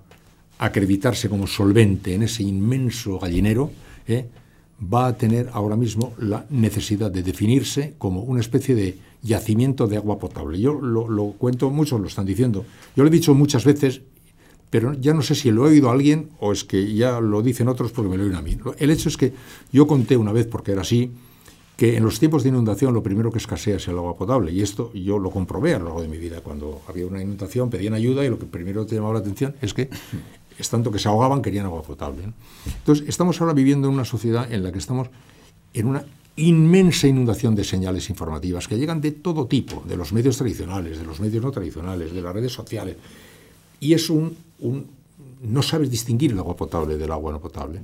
acreditarse 0.57 1.27
como 1.27 1.47
solvente 1.47 2.15
en 2.15 2.23
ese 2.23 2.43
inmenso 2.43 3.19
gallinero 3.19 3.71
¿eh? 4.07 4.27
va 4.81 5.07
a 5.07 5.17
tener 5.17 5.50
ahora 5.53 5.75
mismo 5.75 6.13
la 6.17 6.45
necesidad 6.50 7.11
de 7.11 7.23
definirse 7.23 7.95
como 7.97 8.21
una 8.21 8.39
especie 8.39 8.75
de 8.75 8.97
yacimiento 9.22 9.88
de 9.88 9.98
agua 9.98 10.18
potable. 10.20 10.60
Yo 10.60 10.74
lo, 10.74 11.08
lo 11.08 11.34
cuento, 11.34 11.70
muchos 11.70 12.00
lo 12.00 12.08
están 12.08 12.25
diciendo. 12.25 12.66
Yo 12.96 13.04
lo 13.04 13.10
he 13.10 13.12
dicho 13.12 13.34
muchas 13.34 13.66
veces 13.66 14.01
pero 14.72 14.94
ya 14.94 15.13
no 15.13 15.22
sé 15.22 15.36
si 15.36 15.51
lo 15.51 15.68
he 15.68 15.72
oído 15.72 15.90
a 15.90 15.92
alguien 15.92 16.30
o 16.40 16.54
es 16.54 16.63
que 16.63 16.96
ya 16.96 17.20
lo 17.20 17.44
dicen 17.44 17.68
otros 17.68 17.92
porque 17.92 18.10
me 18.10 18.18
lo 18.18 18.24
oyen 18.24 18.38
a 18.38 18.42
mí. 18.42 18.58
El 18.80 18.90
hecho 18.90 19.10
es 19.10 19.18
que 19.18 19.34
yo 19.72 19.86
conté 19.86 20.16
una 20.16 20.32
vez, 20.32 20.48
porque 20.48 20.72
era 20.72 20.82
así, 20.82 21.12
que 21.75 21.98
en 21.98 22.06
los 22.06 22.20
tiempos 22.20 22.44
de 22.44 22.50
inundación 22.50 22.94
lo 22.94 23.04
primero 23.04 23.32
que 23.32 23.38
escasea 23.38 23.75
es 23.75 23.88
el 23.90 23.98
agua 23.98 24.16
potable. 24.16 24.54
Y 24.54 24.62
esto 24.62 24.94
yo 24.94 25.20
lo 25.20 25.30
comprobé 25.30 25.75
a 25.75 25.80
lo 25.80 25.86
largo 25.86 26.01
de 26.01 26.08
mi 26.08 26.18
vida. 26.18 26.40
Cuando 26.40 26.82
había 26.88 27.06
una 27.06 27.22
inundación 27.22 27.70
pedían 27.70 27.94
ayuda 27.94 28.24
y 28.24 28.30
lo 28.30 28.40
que 28.40 28.46
primero 28.46 28.86
te 28.86 28.96
llamaba 28.96 29.16
la 29.16 29.20
atención 29.20 29.56
es 29.62 29.74
que, 29.74 29.90
es 30.58 30.70
tanto 30.70 30.90
que 30.90 31.00
se 31.00 31.10
ahogaban, 31.10 31.42
querían 31.42 31.66
agua 31.66 31.82
potable. 31.82 32.32
Entonces, 32.66 33.10
estamos 33.10 33.42
ahora 33.42 33.54
viviendo 33.54 33.90
en 33.90 33.94
una 33.96 34.06
sociedad 34.06 34.50
en 34.54 34.63
la 34.63 34.72
que 34.72 34.80
estamos 34.80 35.10
en 35.74 35.88
una 35.88 36.06
inmensa 36.35 37.07
inundación 37.07 37.55
de 37.55 37.63
señales 37.63 38.09
informativas 38.09 38.67
que 38.67 38.77
llegan 38.77 39.01
de 39.01 39.11
todo 39.11 39.47
tipo, 39.47 39.83
de 39.88 39.97
los 39.97 40.13
medios 40.13 40.38
tradicionales, 40.38 40.97
de 40.97 41.05
los 41.05 41.19
medios 41.19 41.43
no 41.43 41.51
tradicionales, 41.51 42.13
de 42.13 42.21
las 42.21 42.33
redes 42.33 42.53
sociales. 42.53 42.95
Y 43.79 43.93
es 43.93 44.09
un 44.09 44.35
no 45.41 45.61
sabes 45.61 45.89
distinguir 45.89 46.31
el 46.31 46.39
agua 46.39 46.55
potable 46.55 46.97
del 46.97 47.11
agua 47.11 47.31
no 47.31 47.39
potable. 47.39 47.81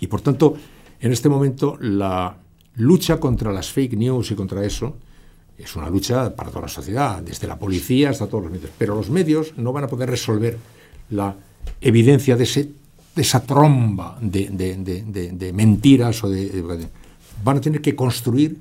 Y 0.00 0.06
por 0.06 0.20
tanto, 0.20 0.56
en 1.00 1.12
este 1.12 1.28
momento, 1.28 1.76
la 1.80 2.36
lucha 2.76 3.20
contra 3.20 3.52
las 3.52 3.70
fake 3.70 3.94
news 3.94 4.30
y 4.30 4.34
contra 4.34 4.64
eso 4.64 4.96
es 5.58 5.76
una 5.76 5.90
lucha 5.90 6.34
para 6.34 6.48
toda 6.50 6.62
la 6.62 6.68
sociedad, 6.68 7.22
desde 7.22 7.46
la 7.46 7.58
policía 7.58 8.10
hasta 8.10 8.26
todos 8.26 8.44
los 8.44 8.52
medios. 8.52 8.70
Pero 8.78 8.94
los 8.96 9.10
medios 9.10 9.56
no 9.56 9.72
van 9.72 9.84
a 9.84 9.88
poder 9.88 10.08
resolver 10.08 10.58
la 11.10 11.36
evidencia 11.80 12.36
de, 12.36 12.46
de 13.14 13.22
esa 13.22 13.42
tromba 13.44 14.18
de, 14.20 15.52
mentiras 15.54 16.24
o 16.24 16.30
de, 16.30 16.88
Van 17.44 17.56
a 17.56 17.60
tener 17.60 17.80
que 17.80 17.96
construir 17.96 18.58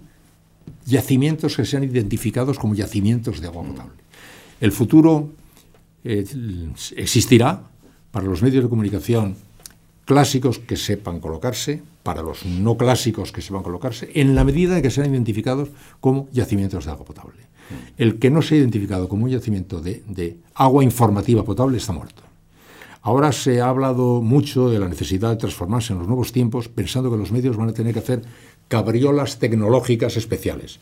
yacimientos 0.85 1.55
que 1.55 1.65
sean 1.65 1.83
identificados 1.83 2.57
como 2.57 2.75
yacimientos 2.75 3.41
de 3.41 3.47
agua 3.47 3.63
potable. 3.63 4.01
El 4.59 4.71
futuro 4.71 5.31
eh, 6.03 6.25
existirá 6.95 7.63
para 8.11 8.25
los 8.25 8.41
medios 8.41 8.63
de 8.63 8.69
comunicación 8.69 9.35
clásicos 10.05 10.59
que 10.59 10.75
sepan 10.75 11.19
colocarse, 11.19 11.81
para 12.03 12.21
los 12.21 12.45
no 12.45 12.75
clásicos 12.75 13.31
que 13.31 13.41
sepan 13.41 13.63
colocarse, 13.63 14.11
en 14.15 14.35
la 14.35 14.43
medida 14.43 14.75
en 14.75 14.83
que 14.83 14.91
sean 14.91 15.09
identificados 15.09 15.69
como 15.99 16.27
yacimientos 16.31 16.85
de 16.85 16.91
agua 16.91 17.05
potable. 17.05 17.41
El 17.97 18.19
que 18.19 18.29
no 18.29 18.41
sea 18.41 18.57
identificado 18.57 19.07
como 19.07 19.25
un 19.25 19.31
yacimiento 19.31 19.79
de, 19.79 20.03
de 20.07 20.37
agua 20.55 20.83
informativa 20.83 21.45
potable 21.45 21.77
está 21.77 21.93
muerto. 21.93 22.23
Ahora 23.03 23.31
se 23.31 23.61
ha 23.61 23.69
hablado 23.69 24.21
mucho 24.21 24.69
de 24.69 24.79
la 24.79 24.89
necesidad 24.89 25.29
de 25.29 25.37
transformarse 25.37 25.93
en 25.93 25.99
los 25.99 26.07
nuevos 26.07 26.31
tiempos, 26.31 26.67
pensando 26.67 27.09
que 27.09 27.17
los 27.17 27.31
medios 27.31 27.55
van 27.55 27.69
a 27.69 27.73
tener 27.73 27.93
que 27.93 27.99
hacer 27.99 28.21
cabriolas 28.71 29.37
tecnológicas 29.37 30.15
especiales. 30.15 30.79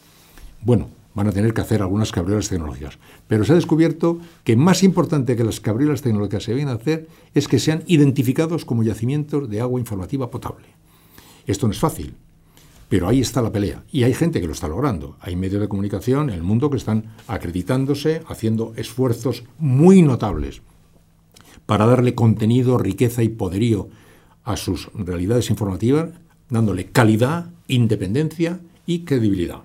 Bueno, 0.62 0.90
van 1.16 1.26
a 1.26 1.32
tener 1.32 1.56
que 1.56 1.62
hacer 1.62 1.82
algunas 1.82 2.12
cabriolas 2.12 2.48
tecnológicas. 2.48 3.00
Pero 3.28 3.44
se 3.44 3.54
ha 3.54 3.56
descubierto 3.56 4.20
que 4.44 4.56
más 4.56 4.84
importante 4.84 5.36
que 5.36 5.44
las 5.44 5.60
cabriolas 5.60 6.04
tecnológicas 6.04 6.44
se 6.44 6.52
deben 6.52 6.68
hacer 6.68 7.08
es 7.34 7.48
que 7.48 7.58
sean 7.58 7.82
identificados 7.88 8.64
como 8.64 8.84
yacimientos 8.84 9.50
de 9.50 9.60
agua 9.60 9.80
informativa 9.80 10.30
potable. 10.30 10.68
Esto 11.48 11.66
no 11.66 11.74
es 11.74 11.80
fácil, 11.80 12.14
pero 12.90 13.08
ahí 13.08 13.22
está 13.22 13.42
la 13.42 13.52
pelea. 13.52 13.84
Y 13.92 14.04
hay 14.04 14.14
gente 14.14 14.40
que 14.40 14.46
lo 14.46 14.54
está 14.54 14.68
logrando. 14.68 15.18
Hay 15.20 15.36
medios 15.36 15.60
de 15.60 15.68
comunicación 15.68 16.30
en 16.30 16.36
el 16.36 16.44
mundo 16.44 16.70
que 16.70 16.78
están 16.78 17.16
acreditándose, 17.26 18.22
haciendo 18.28 18.74
esfuerzos 18.76 19.46
muy 19.58 20.04
notables 20.04 20.62
para 21.66 21.88
darle 21.88 22.14
contenido, 22.14 22.78
riqueza 22.78 23.24
y 23.24 23.30
poderío 23.30 23.90
a 24.44 24.58
sus 24.58 24.94
realidades 24.94 25.50
informativas, 25.50 26.12
dándole 26.50 26.88
calidad, 26.88 27.52
independencia 27.68 28.60
y 28.86 29.00
credibilidad. 29.00 29.62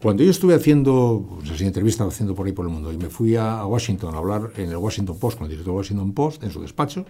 Cuando 0.00 0.22
yo 0.22 0.30
estuve 0.30 0.54
haciendo, 0.54 1.38
pues 1.38 1.50
así, 1.50 1.64
entrevistas 1.64 2.06
haciendo 2.08 2.34
por 2.34 2.46
ahí 2.46 2.52
por 2.52 2.66
el 2.66 2.72
mundo, 2.72 2.92
y 2.92 2.98
me 2.98 3.08
fui 3.08 3.36
a 3.36 3.64
Washington 3.64 4.14
a 4.14 4.18
hablar 4.18 4.52
en 4.56 4.68
el 4.68 4.76
Washington 4.76 5.18
Post, 5.18 5.38
con 5.38 5.46
el 5.46 5.50
director 5.50 5.72
del 5.72 5.78
Washington 5.78 6.12
Post, 6.12 6.42
en 6.42 6.50
su 6.50 6.60
despacho, 6.60 7.06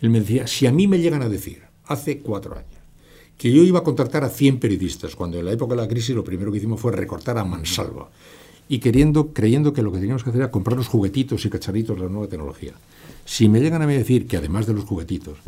él 0.00 0.10
me 0.10 0.20
decía, 0.20 0.46
si 0.46 0.66
a 0.66 0.72
mí 0.72 0.86
me 0.86 0.98
llegan 0.98 1.22
a 1.22 1.28
decir, 1.28 1.62
hace 1.86 2.18
cuatro 2.18 2.54
años, 2.54 2.68
que 3.38 3.50
yo 3.50 3.62
iba 3.62 3.78
a 3.78 3.82
contratar 3.82 4.24
a 4.24 4.28
100 4.28 4.58
periodistas, 4.58 5.16
cuando 5.16 5.38
en 5.38 5.46
la 5.46 5.52
época 5.52 5.74
de 5.74 5.80
la 5.80 5.88
crisis 5.88 6.14
lo 6.14 6.24
primero 6.24 6.52
que 6.52 6.58
hicimos 6.58 6.80
fue 6.80 6.92
recortar 6.92 7.38
a 7.38 7.44
mansalva, 7.44 8.10
y 8.68 8.80
queriendo, 8.80 9.32
creyendo 9.32 9.72
que 9.72 9.80
lo 9.80 9.90
que 9.90 9.98
teníamos 9.98 10.22
que 10.22 10.30
hacer 10.30 10.42
era 10.42 10.50
comprar 10.50 10.76
los 10.76 10.88
juguetitos 10.88 11.44
y 11.46 11.48
cacharritos 11.48 11.96
de 11.96 12.02
la 12.02 12.10
nueva 12.10 12.28
tecnología. 12.28 12.72
Si 13.24 13.48
me 13.48 13.60
llegan 13.60 13.80
a 13.80 13.86
decir 13.86 14.26
que 14.26 14.36
además 14.36 14.66
de 14.66 14.74
los 14.74 14.84
juguetitos, 14.84 15.38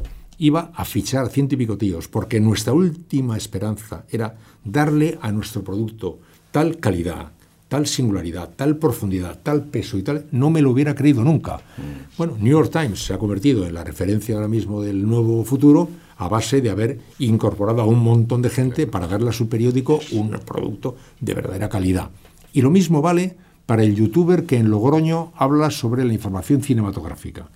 iba 0.41 0.73
a 0.75 0.85
fichar 0.85 1.29
ciento 1.29 1.55
y 1.55 1.59
pico 1.59 1.77
tíos, 1.77 2.09
porque 2.09 2.41
nuestra 2.41 2.73
última 2.73 3.37
esperanza 3.37 4.05
era 4.11 4.37
darle 4.65 5.19
a 5.21 5.31
nuestro 5.31 5.63
producto 5.63 6.19
tal 6.51 6.79
calidad, 6.79 7.33
tal 7.69 7.87
singularidad, 7.87 8.49
tal 8.57 8.79
profundidad, 8.79 9.39
tal 9.43 9.65
peso 9.67 9.99
y 9.99 10.03
tal, 10.03 10.27
no 10.33 10.49
me 10.49 10.63
lo 10.63 10.71
hubiera 10.71 10.95
creído 10.95 11.23
nunca. 11.23 11.57
Mm. 11.57 12.17
Bueno, 12.17 12.37
New 12.41 12.53
York 12.53 12.73
Times 12.73 13.05
se 13.05 13.13
ha 13.13 13.19
convertido 13.19 13.67
en 13.67 13.75
la 13.75 13.85
referencia 13.85 14.35
ahora 14.35 14.49
mismo 14.49 14.83
del 14.83 15.07
nuevo 15.07 15.45
futuro 15.45 15.89
a 16.17 16.27
base 16.29 16.63
de 16.63 16.71
haber 16.71 16.99
incorporado 17.19 17.83
a 17.83 17.87
un 17.87 18.01
montón 18.01 18.41
de 18.41 18.49
gente 18.49 18.87
para 18.87 19.07
darle 19.07 19.29
a 19.29 19.35
su 19.35 19.49
periódico 19.49 20.01
un 20.13 20.31
producto 20.31 20.97
de 21.21 21.35
verdadera 21.35 21.69
calidad. 21.69 22.11
Y 22.55 22.63
lo 22.63 22.71
mismo 22.71 23.03
vale 23.03 23.37
para 23.67 23.85
el 23.85 23.95
youtuber 23.95 24.47
que 24.47 24.57
en 24.57 24.71
Logroño 24.71 25.33
habla 25.37 25.71
sobre 25.71 26.05
la 26.05 26.15
información 26.15 26.63
cinematográfica. 26.63 27.51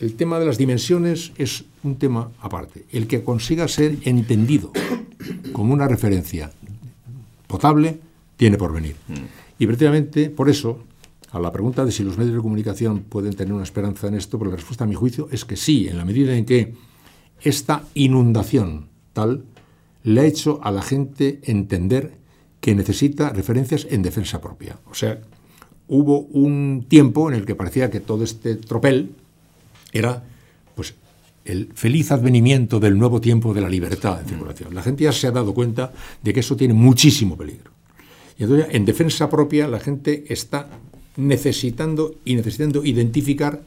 El 0.00 0.14
tema 0.14 0.38
de 0.38 0.46
las 0.46 0.56
dimensiones 0.56 1.32
es 1.36 1.64
un 1.82 1.96
tema 1.96 2.30
aparte. 2.40 2.86
El 2.90 3.06
que 3.06 3.22
consiga 3.22 3.68
ser 3.68 3.98
entendido 4.04 4.72
como 5.52 5.74
una 5.74 5.86
referencia 5.86 6.50
potable 7.46 8.00
tiene 8.38 8.56
por 8.56 8.72
venir. 8.72 8.96
Mm. 9.08 9.14
Y 9.58 9.66
prácticamente 9.66 10.30
por 10.30 10.48
eso, 10.48 10.84
a 11.30 11.38
la 11.38 11.52
pregunta 11.52 11.84
de 11.84 11.92
si 11.92 12.02
los 12.02 12.16
medios 12.16 12.34
de 12.34 12.40
comunicación 12.40 13.00
pueden 13.00 13.34
tener 13.34 13.52
una 13.52 13.62
esperanza 13.62 14.08
en 14.08 14.14
esto, 14.14 14.38
pues 14.38 14.50
la 14.50 14.56
respuesta 14.56 14.84
a 14.84 14.86
mi 14.86 14.94
juicio 14.94 15.28
es 15.30 15.44
que 15.44 15.56
sí, 15.56 15.86
en 15.86 15.98
la 15.98 16.06
medida 16.06 16.34
en 16.34 16.46
que 16.46 16.72
esta 17.42 17.84
inundación 17.92 18.88
tal 19.12 19.44
le 20.02 20.22
ha 20.22 20.24
hecho 20.24 20.60
a 20.62 20.70
la 20.70 20.80
gente 20.80 21.40
entender 21.42 22.14
que 22.62 22.74
necesita 22.74 23.30
referencias 23.30 23.86
en 23.90 24.00
defensa 24.00 24.40
propia. 24.40 24.78
O 24.90 24.94
sea, 24.94 25.20
hubo 25.88 26.20
un 26.20 26.86
tiempo 26.88 27.30
en 27.30 27.36
el 27.36 27.44
que 27.44 27.54
parecía 27.54 27.90
que 27.90 28.00
todo 28.00 28.24
este 28.24 28.56
tropel 28.56 29.10
era 29.92 30.22
pues 30.74 30.94
el 31.44 31.70
feliz 31.74 32.12
advenimiento 32.12 32.80
del 32.80 32.98
nuevo 32.98 33.20
tiempo 33.20 33.54
de 33.54 33.60
la 33.60 33.68
libertad 33.68 34.18
de 34.18 34.28
circulación. 34.28 34.74
La 34.74 34.82
gente 34.82 35.04
ya 35.04 35.12
se 35.12 35.26
ha 35.26 35.30
dado 35.30 35.54
cuenta 35.54 35.92
de 36.22 36.32
que 36.32 36.40
eso 36.40 36.56
tiene 36.56 36.74
muchísimo 36.74 37.36
peligro. 37.36 37.70
Y 38.38 38.44
entonces, 38.44 38.68
en 38.70 38.84
defensa 38.84 39.28
propia, 39.28 39.68
la 39.68 39.80
gente 39.80 40.24
está 40.28 40.68
necesitando 41.16 42.14
y 42.24 42.34
necesitando 42.34 42.84
identificar 42.84 43.60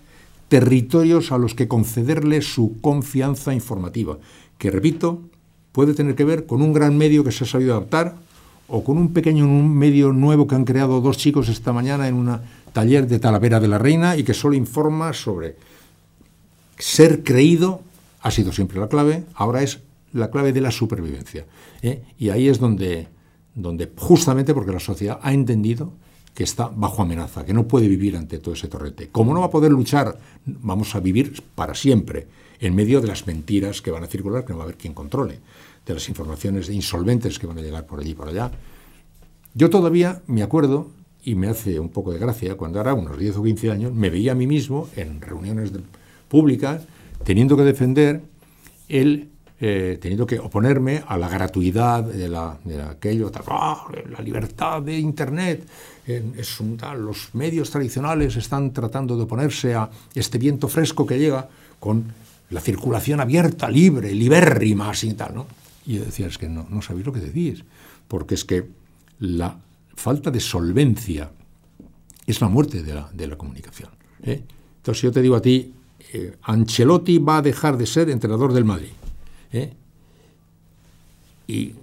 territorios 0.47 1.31
a 1.31 1.37
los 1.37 1.55
que 1.55 1.67
concederle 1.67 2.41
su 2.41 2.79
confianza 2.81 3.53
informativa, 3.53 4.17
que, 4.57 4.71
repito, 4.71 5.21
puede 5.71 5.93
tener 5.93 6.15
que 6.15 6.25
ver 6.25 6.45
con 6.45 6.61
un 6.61 6.73
gran 6.73 6.97
medio 6.97 7.23
que 7.23 7.31
se 7.31 7.43
ha 7.43 7.47
sabido 7.47 7.75
adaptar 7.75 8.15
o 8.67 8.83
con 8.83 8.97
un 8.97 9.13
pequeño 9.13 9.47
medio 9.47 10.13
nuevo 10.13 10.47
que 10.47 10.55
han 10.55 10.65
creado 10.65 11.01
dos 11.01 11.17
chicos 11.17 11.49
esta 11.49 11.73
mañana 11.73 12.07
en 12.07 12.15
un 12.15 12.39
taller 12.71 13.07
de 13.07 13.19
Talavera 13.19 13.59
de 13.59 13.67
la 13.67 13.77
Reina 13.77 14.15
y 14.15 14.23
que 14.23 14.33
solo 14.33 14.55
informa 14.55 15.13
sobre 15.13 15.55
ser 16.83 17.23
creído 17.23 17.81
ha 18.21 18.29
sido 18.29 18.51
siempre 18.51 18.77
la 18.77 18.89
clave, 18.89 19.23
ahora 19.35 19.63
es 19.63 19.79
la 20.11 20.29
clave 20.29 20.51
de 20.51 20.59
la 20.59 20.69
supervivencia. 20.69 21.45
¿eh? 21.81 22.03
Y 22.19 22.29
ahí 22.29 22.49
es 22.49 22.59
donde, 22.59 23.07
donde, 23.55 23.89
justamente 23.95 24.53
porque 24.53 24.73
la 24.73 24.81
sociedad 24.81 25.17
ha 25.21 25.31
entendido 25.31 25.93
que 26.33 26.43
está 26.43 26.67
bajo 26.67 27.01
amenaza, 27.01 27.45
que 27.45 27.53
no 27.53 27.69
puede 27.69 27.87
vivir 27.87 28.17
ante 28.17 28.37
todo 28.39 28.53
ese 28.53 28.67
torrente. 28.67 29.07
Como 29.09 29.33
no 29.33 29.39
va 29.39 29.45
a 29.45 29.49
poder 29.49 29.71
luchar, 29.71 30.17
vamos 30.45 30.93
a 30.93 30.99
vivir 30.99 31.41
para 31.55 31.73
siempre 31.73 32.27
en 32.59 32.75
medio 32.75 32.99
de 32.99 33.07
las 33.07 33.27
mentiras 33.27 33.81
que 33.81 33.91
van 33.91 34.03
a 34.03 34.07
circular, 34.07 34.43
que 34.43 34.51
no 34.51 34.57
va 34.57 34.63
a 34.63 34.67
haber 34.67 34.77
quien 34.77 34.93
controle, 34.93 35.39
de 35.85 35.93
las 35.93 36.09
informaciones 36.09 36.67
de 36.67 36.73
insolventes 36.73 37.39
que 37.39 37.47
van 37.47 37.59
a 37.59 37.61
llegar 37.61 37.85
por 37.85 38.01
allí 38.01 38.11
y 38.11 38.15
por 38.15 38.27
allá. 38.27 38.51
Yo 39.53 39.69
todavía 39.69 40.21
me 40.27 40.43
acuerdo, 40.43 40.89
y 41.23 41.35
me 41.35 41.47
hace 41.47 41.79
un 41.79 41.89
poco 41.89 42.11
de 42.11 42.19
gracia, 42.19 42.55
cuando 42.55 42.81
era 42.81 42.93
unos 42.93 43.17
10 43.17 43.37
o 43.37 43.43
15 43.43 43.71
años, 43.71 43.93
me 43.93 44.09
veía 44.09 44.33
a 44.33 44.35
mí 44.35 44.47
mismo 44.47 44.89
en 44.97 45.21
reuniones 45.21 45.71
públicas 46.33 46.81
teniendo 47.23 47.55
que 47.55 47.63
defender 47.63 48.21
el 48.89 49.29
eh, 49.65 49.97
teniendo 50.01 50.25
que 50.25 50.39
oponerme 50.39 51.03
a 51.07 51.15
la 51.15 51.29
gratuidad 51.29 52.03
de, 52.03 52.27
la, 52.27 52.57
de 52.65 52.81
aquello, 52.81 53.31
¡ah! 53.47 53.87
la 54.09 54.19
libertad 54.19 54.81
de 54.81 54.97
Internet, 54.99 55.65
es 56.05 56.59
un, 56.59 56.75
tal, 56.75 57.05
los 57.05 57.33
medios 57.33 57.69
tradicionales 57.69 58.35
están 58.35 58.73
tratando 58.73 59.15
de 59.15 59.23
oponerse 59.23 59.73
a 59.73 59.89
este 60.15 60.37
viento 60.37 60.67
fresco 60.67 61.05
que 61.05 61.17
llega 61.17 61.47
con 61.79 62.11
la 62.49 62.59
circulación 62.59 63.21
abierta, 63.21 63.69
libre, 63.69 64.13
libérrima, 64.13 64.89
así 64.89 65.13
tal, 65.13 65.33
¿no? 65.33 65.47
Y 65.85 65.95
yo 65.99 66.03
decía, 66.03 66.27
es 66.27 66.37
que 66.37 66.49
no, 66.49 66.67
no 66.69 66.81
sabéis 66.81 67.05
lo 67.05 67.13
que 67.13 67.21
decís, 67.21 67.63
porque 68.09 68.35
es 68.35 68.43
que 68.43 68.67
la 69.19 69.55
falta 69.95 70.29
de 70.29 70.41
solvencia 70.41 71.31
es 72.27 72.41
la 72.41 72.49
muerte 72.49 72.83
de 72.83 72.95
la, 72.95 73.09
de 73.13 73.27
la 73.27 73.37
comunicación. 73.37 73.91
¿eh? 74.23 74.43
Entonces 74.77 75.03
yo 75.03 75.11
te 75.13 75.21
digo 75.21 75.37
a 75.37 75.41
ti, 75.41 75.73
eh, 76.13 76.37
Ancelotti 76.43 77.17
va 77.17 77.37
a 77.37 77.41
dejar 77.41 77.75
de 77.75 77.87
ser 77.87 78.09
entrenador 78.11 78.53
del 78.53 78.65
Madrid. 78.65 78.91
¿eh? 79.51 79.73
Y, 81.47 81.73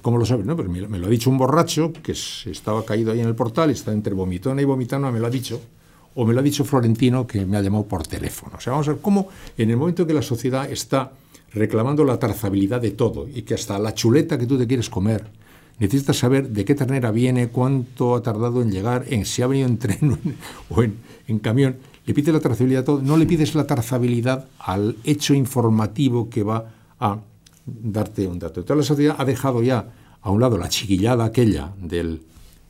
¿cómo 0.00 0.16
lo 0.16 0.24
sabes? 0.24 0.46
No, 0.46 0.56
pues 0.56 0.68
me, 0.68 0.80
lo 0.80 1.06
ha 1.06 1.10
dicho 1.10 1.28
un 1.28 1.38
borracho 1.38 1.92
que 1.92 2.12
estaba 2.12 2.84
caído 2.84 3.12
ahí 3.12 3.20
en 3.20 3.26
el 3.26 3.34
portal, 3.34 3.70
está 3.70 3.92
entre 3.92 4.14
vomitona 4.14 4.62
y 4.62 4.64
vomitando, 4.64 5.10
me 5.10 5.18
lo 5.18 5.26
ha 5.26 5.30
dicho. 5.30 5.60
O 6.14 6.24
me 6.24 6.32
lo 6.34 6.40
ha 6.40 6.42
dicho 6.42 6.64
Florentino, 6.64 7.26
que 7.26 7.44
me 7.44 7.56
ha 7.56 7.62
llamado 7.62 7.84
por 7.84 8.06
teléfono. 8.06 8.56
O 8.56 8.60
sea, 8.60 8.72
vamos 8.72 8.86
a 8.88 8.92
ver 8.92 9.00
cómo 9.00 9.28
en 9.58 9.70
el 9.70 9.76
momento 9.76 10.06
que 10.06 10.14
la 10.14 10.22
sociedad 10.22 10.70
está 10.70 11.12
reclamando 11.52 12.04
la 12.04 12.18
trazabilidad 12.18 12.80
de 12.80 12.92
todo 12.92 13.28
y 13.28 13.42
que 13.42 13.54
hasta 13.54 13.78
la 13.78 13.92
chuleta 13.92 14.38
que 14.38 14.46
tú 14.46 14.56
te 14.56 14.66
quieres 14.66 14.88
comer, 14.88 15.26
necesitas 15.78 16.16
saber 16.16 16.48
de 16.48 16.64
qué 16.64 16.74
ternera 16.74 17.10
viene, 17.10 17.48
cuánto 17.48 18.14
ha 18.14 18.22
tardado 18.22 18.62
en 18.62 18.70
llegar, 18.70 19.04
en 19.08 19.26
si 19.26 19.42
ha 19.42 19.46
venido 19.48 19.68
en 19.68 19.78
tren 19.78 20.18
o 20.70 20.82
en 20.82 21.38
camión 21.40 21.76
le 22.04 22.14
pides 22.14 22.34
la 22.34 22.40
trazabilidad 22.40 22.82
a 22.82 22.84
todo, 22.84 23.02
no 23.02 23.16
le 23.16 23.26
pides 23.26 23.54
la 23.54 23.66
trazabilidad 23.66 24.46
al 24.58 24.96
hecho 25.04 25.34
informativo 25.34 26.28
que 26.28 26.42
va 26.42 26.70
a 26.98 27.18
darte 27.66 28.26
un 28.26 28.38
dato. 28.38 28.64
Toda 28.64 28.78
la 28.78 28.82
sociedad 28.82 29.16
ha 29.18 29.24
dejado 29.24 29.62
ya 29.62 29.86
a 30.20 30.30
un 30.30 30.40
lado 30.40 30.58
la 30.58 30.68
chiquillada 30.68 31.24
aquella 31.24 31.72
del 31.80 32.22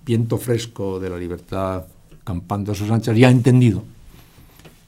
viento 0.04 0.38
fresco 0.38 0.98
de 1.00 1.10
la 1.10 1.16
libertad 1.16 1.84
campando 2.24 2.72
a 2.72 2.74
sus 2.74 2.90
anchas 2.90 3.16
y 3.16 3.24
ha 3.24 3.30
entendido 3.30 3.82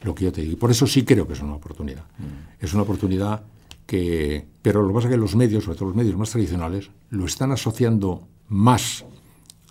lo 0.02 0.14
que 0.14 0.24
yo 0.24 0.32
te 0.32 0.42
digo. 0.42 0.52
Y 0.52 0.56
por 0.56 0.70
eso 0.70 0.86
sí 0.86 1.04
creo 1.04 1.26
que 1.26 1.32
es 1.32 1.40
una 1.40 1.54
oportunidad. 1.54 2.04
Mm. 2.18 2.64
Es 2.64 2.74
una 2.74 2.82
oportunidad 2.82 3.42
que... 3.86 4.44
Pero 4.62 4.82
lo 4.82 4.88
que 4.88 4.94
pasa 4.94 5.08
es 5.08 5.14
que 5.14 5.18
los 5.18 5.34
medios, 5.34 5.64
sobre 5.64 5.78
todo 5.78 5.88
los 5.88 5.96
medios 5.96 6.16
más 6.16 6.30
tradicionales, 6.30 6.90
lo 7.10 7.24
están 7.24 7.52
asociando 7.52 8.26
más 8.48 9.04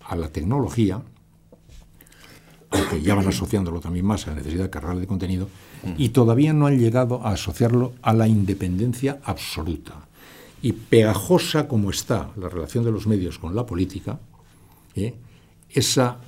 a 0.06 0.16
la 0.16 0.30
tecnología 0.30 1.02
aunque 2.74 3.02
ya 3.02 3.16
van 3.16 3.28
asociándolo 3.28 3.80
también 3.80 4.06
más 4.06 4.28
a 4.28 4.32
la 4.32 4.38
necesidad 4.38 4.64
de 4.64 4.70
cargar 4.70 4.98
de 4.98 5.08
contenido, 5.08 5.48
y 5.98 6.10
todavía 6.10 6.54
no 6.54 6.66
han 6.66 6.80
llegado 6.80 7.26
a 7.26 7.32
asociarlo 7.32 7.94
a 8.02 8.14
la 8.14 8.28
independencia 8.28 9.20
absoluta. 9.24 10.08
Y 10.62 10.72
pegajosa 10.72 11.68
como 11.68 11.90
está 11.90 12.32
la 12.38 12.48
relación 12.48 12.86
de 12.86 12.92
los 12.92 13.06
medios 13.06 13.38
con 13.38 13.54
la 13.54 13.66
política, 13.66 14.20
¿eh? 14.96 15.14
esa, 15.70 16.20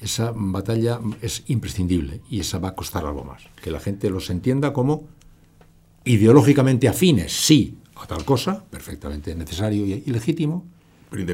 esa 0.00 0.32
batalla 0.34 1.00
es 1.22 1.44
imprescindible 1.46 2.20
y 2.28 2.40
esa 2.40 2.58
va 2.58 2.68
a 2.68 2.74
costar 2.74 3.06
algo 3.06 3.24
más. 3.24 3.42
Que 3.62 3.70
la 3.70 3.80
gente 3.80 4.10
los 4.10 4.28
entienda 4.28 4.74
como 4.74 5.04
ideológicamente 6.04 6.88
afines, 6.88 7.32
sí, 7.32 7.78
a 7.96 8.06
tal 8.06 8.24
cosa, 8.26 8.64
perfectamente 8.70 9.34
necesario 9.34 9.86
y 9.86 10.04
legítimo, 10.10 10.66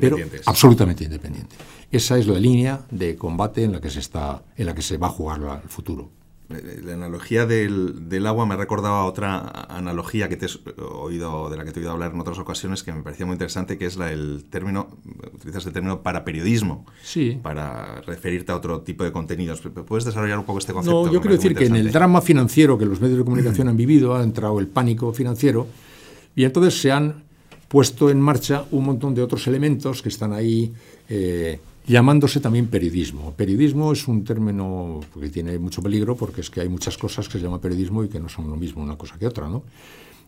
pero 0.00 0.16
absolutamente 0.46 1.04
independiente. 1.04 1.56
Esa 1.90 2.18
es 2.18 2.26
la 2.26 2.38
línea 2.38 2.86
de 2.90 3.16
combate 3.16 3.64
en 3.64 3.72
la 3.72 3.80
que 3.80 3.90
se, 3.90 4.00
está, 4.00 4.42
en 4.56 4.66
la 4.66 4.74
que 4.74 4.82
se 4.82 4.96
va 4.96 5.08
a 5.08 5.10
jugar 5.10 5.60
el 5.62 5.68
futuro. 5.68 6.10
La 6.48 6.94
analogía 6.94 7.46
del, 7.46 8.26
agua 8.26 8.44
me 8.44 8.54
ha 8.54 8.56
recordado 8.56 8.94
a 8.94 9.04
otra 9.04 9.66
analogía 9.68 10.28
que 10.28 10.36
te 10.36 10.46
he 10.46 10.82
oído, 10.82 11.48
de 11.48 11.56
la 11.56 11.64
que 11.64 11.70
te 11.70 11.78
he 11.78 11.82
oído 11.82 11.92
hablar 11.92 12.12
en 12.12 12.18
otras 12.18 12.40
ocasiones 12.40 12.82
que 12.82 12.92
me 12.92 13.02
parecía 13.04 13.24
muy 13.24 13.34
interesante, 13.34 13.78
que 13.78 13.86
es 13.86 13.96
la, 13.96 14.10
el 14.10 14.46
término, 14.50 14.88
utilizas 15.32 15.64
el 15.66 15.72
término 15.72 16.02
para 16.02 16.24
periodismo, 16.24 16.86
sí. 17.04 17.38
para 17.40 18.00
referirte 18.00 18.50
a 18.50 18.56
otro 18.56 18.80
tipo 18.80 19.04
de 19.04 19.12
contenidos. 19.12 19.60
¿Puedes 19.60 20.04
desarrollar 20.04 20.40
un 20.40 20.44
poco 20.44 20.58
este 20.58 20.72
concepto? 20.72 21.06
No, 21.06 21.12
yo 21.12 21.20
quiero 21.20 21.36
decir 21.36 21.54
que 21.54 21.66
en 21.66 21.76
el 21.76 21.92
drama 21.92 22.20
financiero 22.20 22.76
que 22.76 22.84
los 22.84 23.00
medios 23.00 23.18
de 23.18 23.24
comunicación 23.24 23.68
han 23.68 23.76
vivido, 23.76 24.16
ha 24.16 24.24
entrado 24.24 24.58
el 24.58 24.66
pánico 24.66 25.12
financiero 25.12 25.68
y 26.34 26.42
entonces 26.42 26.80
se 26.80 26.90
han 26.90 27.29
puesto 27.70 28.10
en 28.10 28.20
marcha 28.20 28.64
un 28.72 28.84
montón 28.84 29.14
de 29.14 29.22
otros 29.22 29.46
elementos 29.46 30.02
que 30.02 30.08
están 30.08 30.32
ahí 30.32 30.74
eh, 31.08 31.60
llamándose 31.86 32.40
también 32.40 32.66
periodismo. 32.66 33.32
Periodismo 33.34 33.92
es 33.92 34.08
un 34.08 34.24
término 34.24 34.98
que 35.14 35.28
tiene 35.28 35.56
mucho 35.60 35.80
peligro 35.80 36.16
porque 36.16 36.40
es 36.40 36.50
que 36.50 36.62
hay 36.62 36.68
muchas 36.68 36.98
cosas 36.98 37.28
que 37.28 37.38
se 37.38 37.44
llama 37.44 37.60
periodismo 37.60 38.02
y 38.02 38.08
que 38.08 38.18
no 38.18 38.28
son 38.28 38.50
lo 38.50 38.56
mismo 38.56 38.82
una 38.82 38.98
cosa 38.98 39.16
que 39.20 39.26
otra, 39.28 39.48
¿no? 39.48 39.62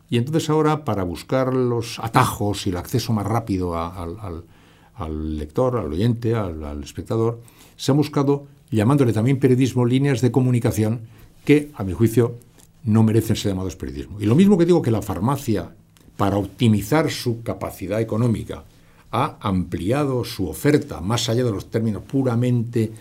Y 0.09 0.19
entonces 0.19 0.49
ahora, 0.51 0.85
para 0.85 1.03
buscar 1.03 1.53
los 1.53 1.99
atajos 1.99 2.65
y 2.69 2.71
el 2.71 2.77
acceso 2.77 3.13
más 3.13 3.27
rápido 3.27 3.77
al, 3.77 5.37
lector, 5.37 5.79
al 5.79 5.93
oyente, 5.93 6.37
al, 6.37 6.63
al 6.63 6.85
espectador, 6.85 7.41
se 7.77 7.91
han 7.91 7.97
buscado, 7.97 8.47
llamándole 8.71 9.13
también 9.13 9.41
periodismo, 9.41 9.85
líneas 9.85 10.21
de 10.21 10.31
comunicación 10.31 11.01
que, 11.45 11.73
a 11.75 11.83
mi 11.83 11.93
juicio, 11.93 12.37
no 12.85 13.03
merecen 13.03 13.35
ser 13.35 13.51
llamados 13.51 13.75
periodismo. 13.75 14.21
Y 14.21 14.27
lo 14.27 14.37
mismo 14.37 14.57
que 14.57 14.67
digo 14.67 14.81
que 14.81 14.93
la 14.93 15.03
farmacia 15.03 15.75
para 16.17 16.37
optimizar 16.37 17.11
su 17.11 17.43
capacidad 17.43 18.01
económica, 18.01 18.65
ha 19.11 19.37
ampliado 19.41 20.25
su 20.25 20.49
oferta 20.49 21.01
más 21.01 21.29
allá 21.29 21.45
de 21.45 21.51
los 21.51 21.71
términos 21.71 22.03
puramente 22.03 22.93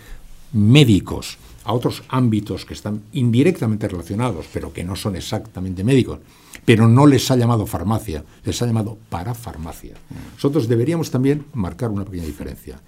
médicos 0.53 1.37
a 1.63 1.73
otros 1.73 2.03
ámbitos 2.09 2.65
que 2.65 2.73
están 2.73 3.03
indirectamente 3.13 3.87
relacionados, 3.87 4.47
pero 4.51 4.73
que 4.73 4.83
no 4.83 4.95
son 4.95 5.15
exactamente 5.15 5.83
médicos, 5.83 6.19
pero 6.65 6.87
no 6.87 7.05
les 7.05 7.29
ha 7.31 7.35
llamado 7.35 7.65
farmacia, 7.65 8.23
les 8.43 8.61
ha 8.61 8.65
llamado 8.65 8.97
parafarmacia. 9.09 9.93
Nosotros 10.33 10.67
deberíamos 10.67 11.11
también 11.11 11.45
marcar 11.53 11.91
una 11.91 12.05
pequeña 12.05 12.25
diferencia. 12.25 12.81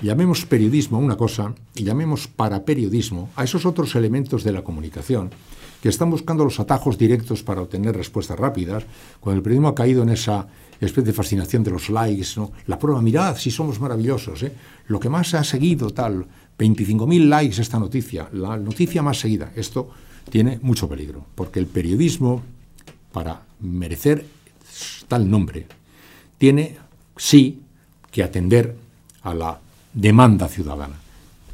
Llamemos 0.00 0.44
periodismo 0.44 0.96
a 0.96 1.00
una 1.00 1.16
cosa 1.16 1.54
y 1.74 1.84
llamemos 1.84 2.26
paraperiodismo 2.26 3.30
a 3.36 3.44
esos 3.44 3.64
otros 3.64 3.94
elementos 3.94 4.42
de 4.42 4.52
la 4.52 4.64
comunicación 4.64 5.30
que 5.84 5.90
están 5.90 6.08
buscando 6.08 6.44
los 6.44 6.58
atajos 6.60 6.96
directos 6.96 7.42
para 7.42 7.60
obtener 7.60 7.94
respuestas 7.94 8.38
rápidas, 8.38 8.84
cuando 9.20 9.36
el 9.36 9.42
periodismo 9.42 9.68
ha 9.68 9.74
caído 9.74 10.02
en 10.02 10.08
esa 10.08 10.46
especie 10.80 11.02
de 11.02 11.12
fascinación 11.12 11.62
de 11.62 11.72
los 11.72 11.90
likes, 11.90 12.40
la 12.66 12.78
prueba, 12.78 13.02
mirad 13.02 13.36
si 13.36 13.50
somos 13.50 13.78
maravillosos, 13.78 14.44
¿eh? 14.44 14.52
lo 14.86 14.98
que 14.98 15.10
más 15.10 15.34
ha 15.34 15.44
seguido 15.44 15.90
tal, 15.90 16.24
25.000 16.58 17.28
likes 17.28 17.60
esta 17.60 17.78
noticia, 17.78 18.30
la 18.32 18.56
noticia 18.56 19.02
más 19.02 19.20
seguida, 19.20 19.52
esto 19.56 19.90
tiene 20.30 20.58
mucho 20.62 20.88
peligro, 20.88 21.26
porque 21.34 21.60
el 21.60 21.66
periodismo, 21.66 22.42
para 23.12 23.42
merecer 23.60 24.24
tal 25.06 25.30
nombre, 25.30 25.66
tiene 26.38 26.78
sí 27.14 27.60
que 28.10 28.22
atender 28.22 28.74
a 29.20 29.34
la 29.34 29.60
demanda 29.92 30.48
ciudadana 30.48 31.03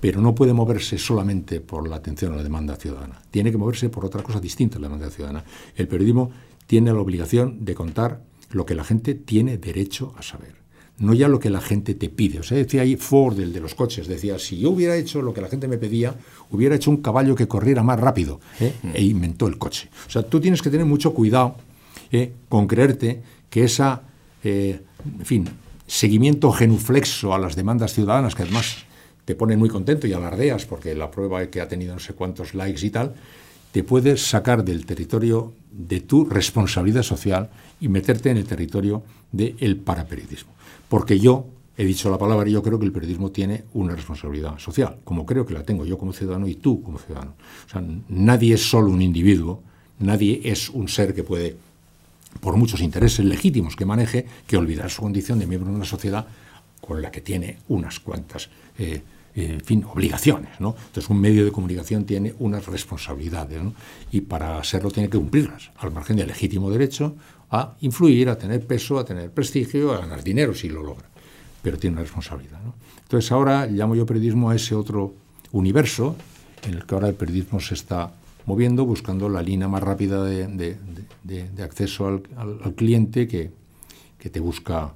pero 0.00 0.20
no 0.20 0.34
puede 0.34 0.52
moverse 0.52 0.98
solamente 0.98 1.60
por 1.60 1.88
la 1.88 1.96
atención 1.96 2.32
a 2.32 2.36
la 2.36 2.42
demanda 2.42 2.76
ciudadana. 2.76 3.20
Tiene 3.30 3.50
que 3.50 3.58
moverse 3.58 3.88
por 3.90 4.04
otra 4.04 4.22
cosa 4.22 4.40
distinta 4.40 4.78
a 4.78 4.80
la 4.80 4.88
demanda 4.88 5.10
ciudadana. 5.10 5.44
El 5.76 5.88
periodismo 5.88 6.30
tiene 6.66 6.92
la 6.92 7.00
obligación 7.00 7.64
de 7.64 7.74
contar 7.74 8.22
lo 8.50 8.66
que 8.66 8.74
la 8.74 8.84
gente 8.84 9.14
tiene 9.14 9.58
derecho 9.58 10.14
a 10.16 10.22
saber, 10.22 10.54
no 10.98 11.14
ya 11.14 11.28
lo 11.28 11.38
que 11.38 11.50
la 11.50 11.60
gente 11.60 11.94
te 11.94 12.08
pide. 12.08 12.40
O 12.40 12.42
sea, 12.42 12.58
decía 12.58 12.82
ahí 12.82 12.96
Ford, 12.96 13.38
el 13.38 13.52
de 13.52 13.60
los 13.60 13.74
coches, 13.74 14.08
decía, 14.08 14.38
si 14.38 14.58
yo 14.58 14.70
hubiera 14.70 14.96
hecho 14.96 15.22
lo 15.22 15.32
que 15.32 15.40
la 15.40 15.48
gente 15.48 15.68
me 15.68 15.78
pedía, 15.78 16.14
hubiera 16.50 16.74
hecho 16.74 16.90
un 16.90 16.98
caballo 16.98 17.34
que 17.34 17.46
corriera 17.46 17.82
más 17.82 18.00
rápido, 18.00 18.40
¿eh? 18.58 18.74
e 18.94 19.02
inventó 19.02 19.46
el 19.46 19.58
coche. 19.58 19.88
O 20.06 20.10
sea, 20.10 20.22
tú 20.22 20.40
tienes 20.40 20.62
que 20.62 20.70
tener 20.70 20.86
mucho 20.86 21.14
cuidado 21.14 21.56
¿eh? 22.10 22.32
con 22.48 22.66
creerte 22.66 23.22
que 23.48 23.64
esa, 23.64 24.02
eh, 24.42 24.80
en 25.18 25.26
fin, 25.26 25.48
seguimiento 25.86 26.50
genuflexo 26.52 27.34
a 27.34 27.38
las 27.38 27.56
demandas 27.56 27.94
ciudadanas, 27.94 28.34
que 28.34 28.42
además 28.42 28.84
te 29.30 29.36
pone 29.36 29.56
muy 29.56 29.68
contento 29.68 30.08
y 30.08 30.12
alardeas 30.12 30.66
porque 30.66 30.92
la 30.92 31.08
prueba 31.08 31.46
que 31.46 31.60
ha 31.60 31.68
tenido 31.68 31.94
no 31.94 32.00
sé 32.00 32.14
cuántos 32.14 32.52
likes 32.52 32.84
y 32.84 32.90
tal, 32.90 33.14
te 33.70 33.84
puedes 33.84 34.26
sacar 34.26 34.64
del 34.64 34.84
territorio 34.84 35.52
de 35.70 36.00
tu 36.00 36.24
responsabilidad 36.24 37.04
social 37.04 37.48
y 37.80 37.86
meterte 37.86 38.30
en 38.30 38.38
el 38.38 38.44
territorio 38.44 39.04
del 39.30 39.76
paraperiodismo. 39.76 40.50
Porque 40.88 41.20
yo 41.20 41.46
he 41.76 41.84
dicho 41.84 42.10
la 42.10 42.18
palabra 42.18 42.48
y 42.48 42.52
yo 42.54 42.60
creo 42.60 42.80
que 42.80 42.86
el 42.86 42.90
periodismo 42.90 43.30
tiene 43.30 43.62
una 43.74 43.94
responsabilidad 43.94 44.58
social, 44.58 44.96
como 45.04 45.24
creo 45.24 45.46
que 45.46 45.54
la 45.54 45.62
tengo 45.62 45.84
yo 45.84 45.96
como 45.96 46.12
ciudadano 46.12 46.48
y 46.48 46.56
tú 46.56 46.82
como 46.82 46.98
ciudadano. 46.98 47.34
O 47.68 47.70
sea, 47.70 47.84
nadie 48.08 48.54
es 48.54 48.68
solo 48.68 48.90
un 48.90 49.00
individuo, 49.00 49.62
nadie 50.00 50.40
es 50.42 50.70
un 50.70 50.88
ser 50.88 51.14
que 51.14 51.22
puede 51.22 51.56
por 52.40 52.56
muchos 52.56 52.80
intereses 52.80 53.24
legítimos 53.24 53.76
que 53.76 53.84
maneje, 53.84 54.26
que 54.48 54.56
olvidar 54.56 54.90
su 54.90 55.02
condición 55.02 55.38
de 55.38 55.46
miembro 55.46 55.70
de 55.70 55.76
una 55.76 55.84
sociedad 55.84 56.26
con 56.80 57.00
la 57.00 57.12
que 57.12 57.20
tiene 57.20 57.58
unas 57.68 58.00
cuantas 58.00 58.50
eh, 58.76 59.02
en 59.34 59.60
fin, 59.60 59.84
obligaciones. 59.84 60.60
¿no? 60.60 60.74
Entonces, 60.86 61.08
un 61.10 61.20
medio 61.20 61.44
de 61.44 61.52
comunicación 61.52 62.04
tiene 62.04 62.34
unas 62.38 62.66
responsabilidades 62.66 63.60
y 64.10 64.22
para 64.22 64.58
hacerlo 64.58 64.90
tiene 64.90 65.08
que 65.08 65.18
cumplirlas, 65.18 65.70
al 65.76 65.92
margen 65.92 66.16
del 66.16 66.28
legítimo 66.28 66.70
derecho 66.70 67.14
a 67.50 67.74
influir, 67.80 68.28
a 68.28 68.38
tener 68.38 68.64
peso, 68.66 68.98
a 68.98 69.04
tener 69.04 69.30
prestigio, 69.30 69.92
a 69.92 69.98
ganar 69.98 70.22
dinero 70.22 70.54
si 70.54 70.68
lo 70.68 70.82
logra. 70.82 71.08
Pero 71.62 71.78
tiene 71.78 71.94
una 71.94 72.02
responsabilidad. 72.02 72.60
¿no? 72.62 72.74
Entonces, 73.02 73.30
ahora 73.32 73.66
llamo 73.66 73.94
yo 73.94 74.06
periodismo 74.06 74.50
a 74.50 74.56
ese 74.56 74.74
otro 74.74 75.14
universo 75.52 76.16
en 76.62 76.74
el 76.74 76.86
que 76.86 76.94
ahora 76.94 77.08
el 77.08 77.14
periodismo 77.14 77.60
se 77.60 77.74
está 77.74 78.12
moviendo, 78.46 78.84
buscando 78.84 79.28
la 79.28 79.42
línea 79.42 79.68
más 79.68 79.82
rápida 79.82 80.24
de, 80.24 80.76
acceso 81.62 82.06
al, 82.06 82.74
cliente 82.74 83.26
que, 83.26 83.50
que 84.18 84.30
te 84.30 84.40
busca 84.40 84.94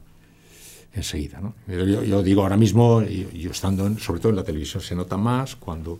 enseguida. 0.94 1.40
¿no? 1.40 1.54
Yo, 1.66 2.22
digo 2.22 2.42
ahora 2.42 2.56
mismo, 2.56 3.02
yo, 3.02 3.50
estando 3.50 3.98
sobre 3.98 4.20
todo 4.20 4.30
en 4.30 4.36
la 4.36 4.44
televisión 4.44 4.82
se 4.82 4.94
nota 4.94 5.16
más 5.16 5.56
cuando, 5.56 5.98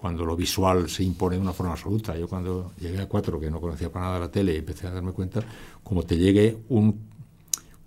cuando 0.00 0.24
lo 0.24 0.36
visual 0.36 0.88
se 0.88 1.04
impone 1.04 1.36
de 1.36 1.42
una 1.42 1.52
forma 1.52 1.72
absoluta. 1.72 2.16
Yo 2.16 2.28
cuando 2.28 2.72
llegué 2.80 3.00
a 3.00 3.06
cuatro, 3.06 3.38
que 3.38 3.50
no 3.50 3.60
conocía 3.60 3.90
para 3.90 4.06
nada 4.06 4.18
la 4.20 4.30
tele, 4.30 4.56
empecé 4.56 4.86
a 4.86 4.90
darme 4.90 5.12
cuenta, 5.12 5.40
como 5.82 6.02
te 6.02 6.16
llegue 6.16 6.56
un, 6.68 6.98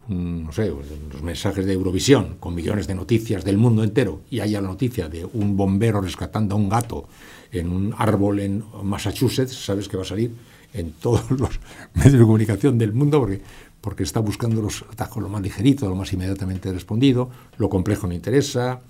no 0.07 0.51
sé, 0.51 0.67
los 1.11 1.21
mensajes 1.21 1.65
de 1.65 1.73
Eurovisión 1.73 2.37
con 2.39 2.55
millones 2.55 2.87
de 2.87 2.95
noticias 2.95 3.43
del 3.43 3.57
mundo 3.57 3.83
entero 3.83 4.21
y 4.29 4.39
haya 4.39 4.61
la 4.61 4.67
noticia 4.67 5.09
de 5.09 5.25
un 5.25 5.55
bombero 5.55 6.01
rescatando 6.01 6.55
a 6.55 6.57
un 6.57 6.69
gato 6.69 7.07
en 7.51 7.69
un 7.69 7.93
árbol 7.97 8.39
en 8.39 8.63
Massachusetts, 8.83 9.53
sabes 9.53 9.89
que 9.89 9.97
va 9.97 10.03
a 10.03 10.05
salir 10.05 10.31
en 10.73 10.93
todos 10.93 11.29
los 11.31 11.59
medios 11.93 12.13
de 12.13 12.19
comunicación 12.19 12.77
del 12.77 12.93
mundo 12.93 13.19
porque 13.19 13.41
porque 13.81 14.03
está 14.03 14.19
buscando 14.19 14.61
los 14.61 14.83
atajos 14.83 15.21
lo 15.21 15.29
más 15.29 15.41
ligerito, 15.41 15.89
lo 15.89 15.95
más 15.95 16.13
inmediatamente 16.13 16.71
respondido, 16.71 17.29
lo 17.57 17.69
complejo 17.69 18.07
no 18.07 18.13
interesa, 18.13 18.81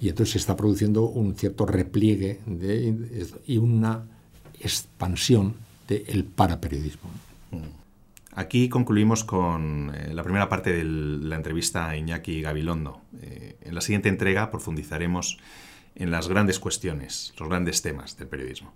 y 0.00 0.08
entonces 0.08 0.32
se 0.32 0.38
está 0.38 0.56
produciendo 0.56 1.04
un 1.04 1.34
cierto 1.34 1.66
repliegue 1.66 2.40
y 3.46 3.58
una 3.58 4.04
expansión 4.60 5.54
del 5.88 6.24
paraperiodismo. 6.24 7.10
Aquí 8.34 8.68
concluimos 8.68 9.24
con 9.24 9.92
eh, 9.92 10.14
la 10.14 10.22
primera 10.22 10.48
parte 10.48 10.72
de 10.72 10.84
la 10.84 11.34
entrevista 11.34 11.88
a 11.88 11.96
Iñaki 11.96 12.40
Gabilondo. 12.40 13.00
Eh, 13.20 13.56
en 13.62 13.74
la 13.74 13.80
siguiente 13.80 14.08
entrega 14.08 14.52
profundizaremos 14.52 15.38
en 15.96 16.12
las 16.12 16.28
grandes 16.28 16.60
cuestiones, 16.60 17.34
los 17.36 17.48
grandes 17.48 17.82
temas 17.82 18.16
del 18.16 18.28
periodismo. 18.28 18.72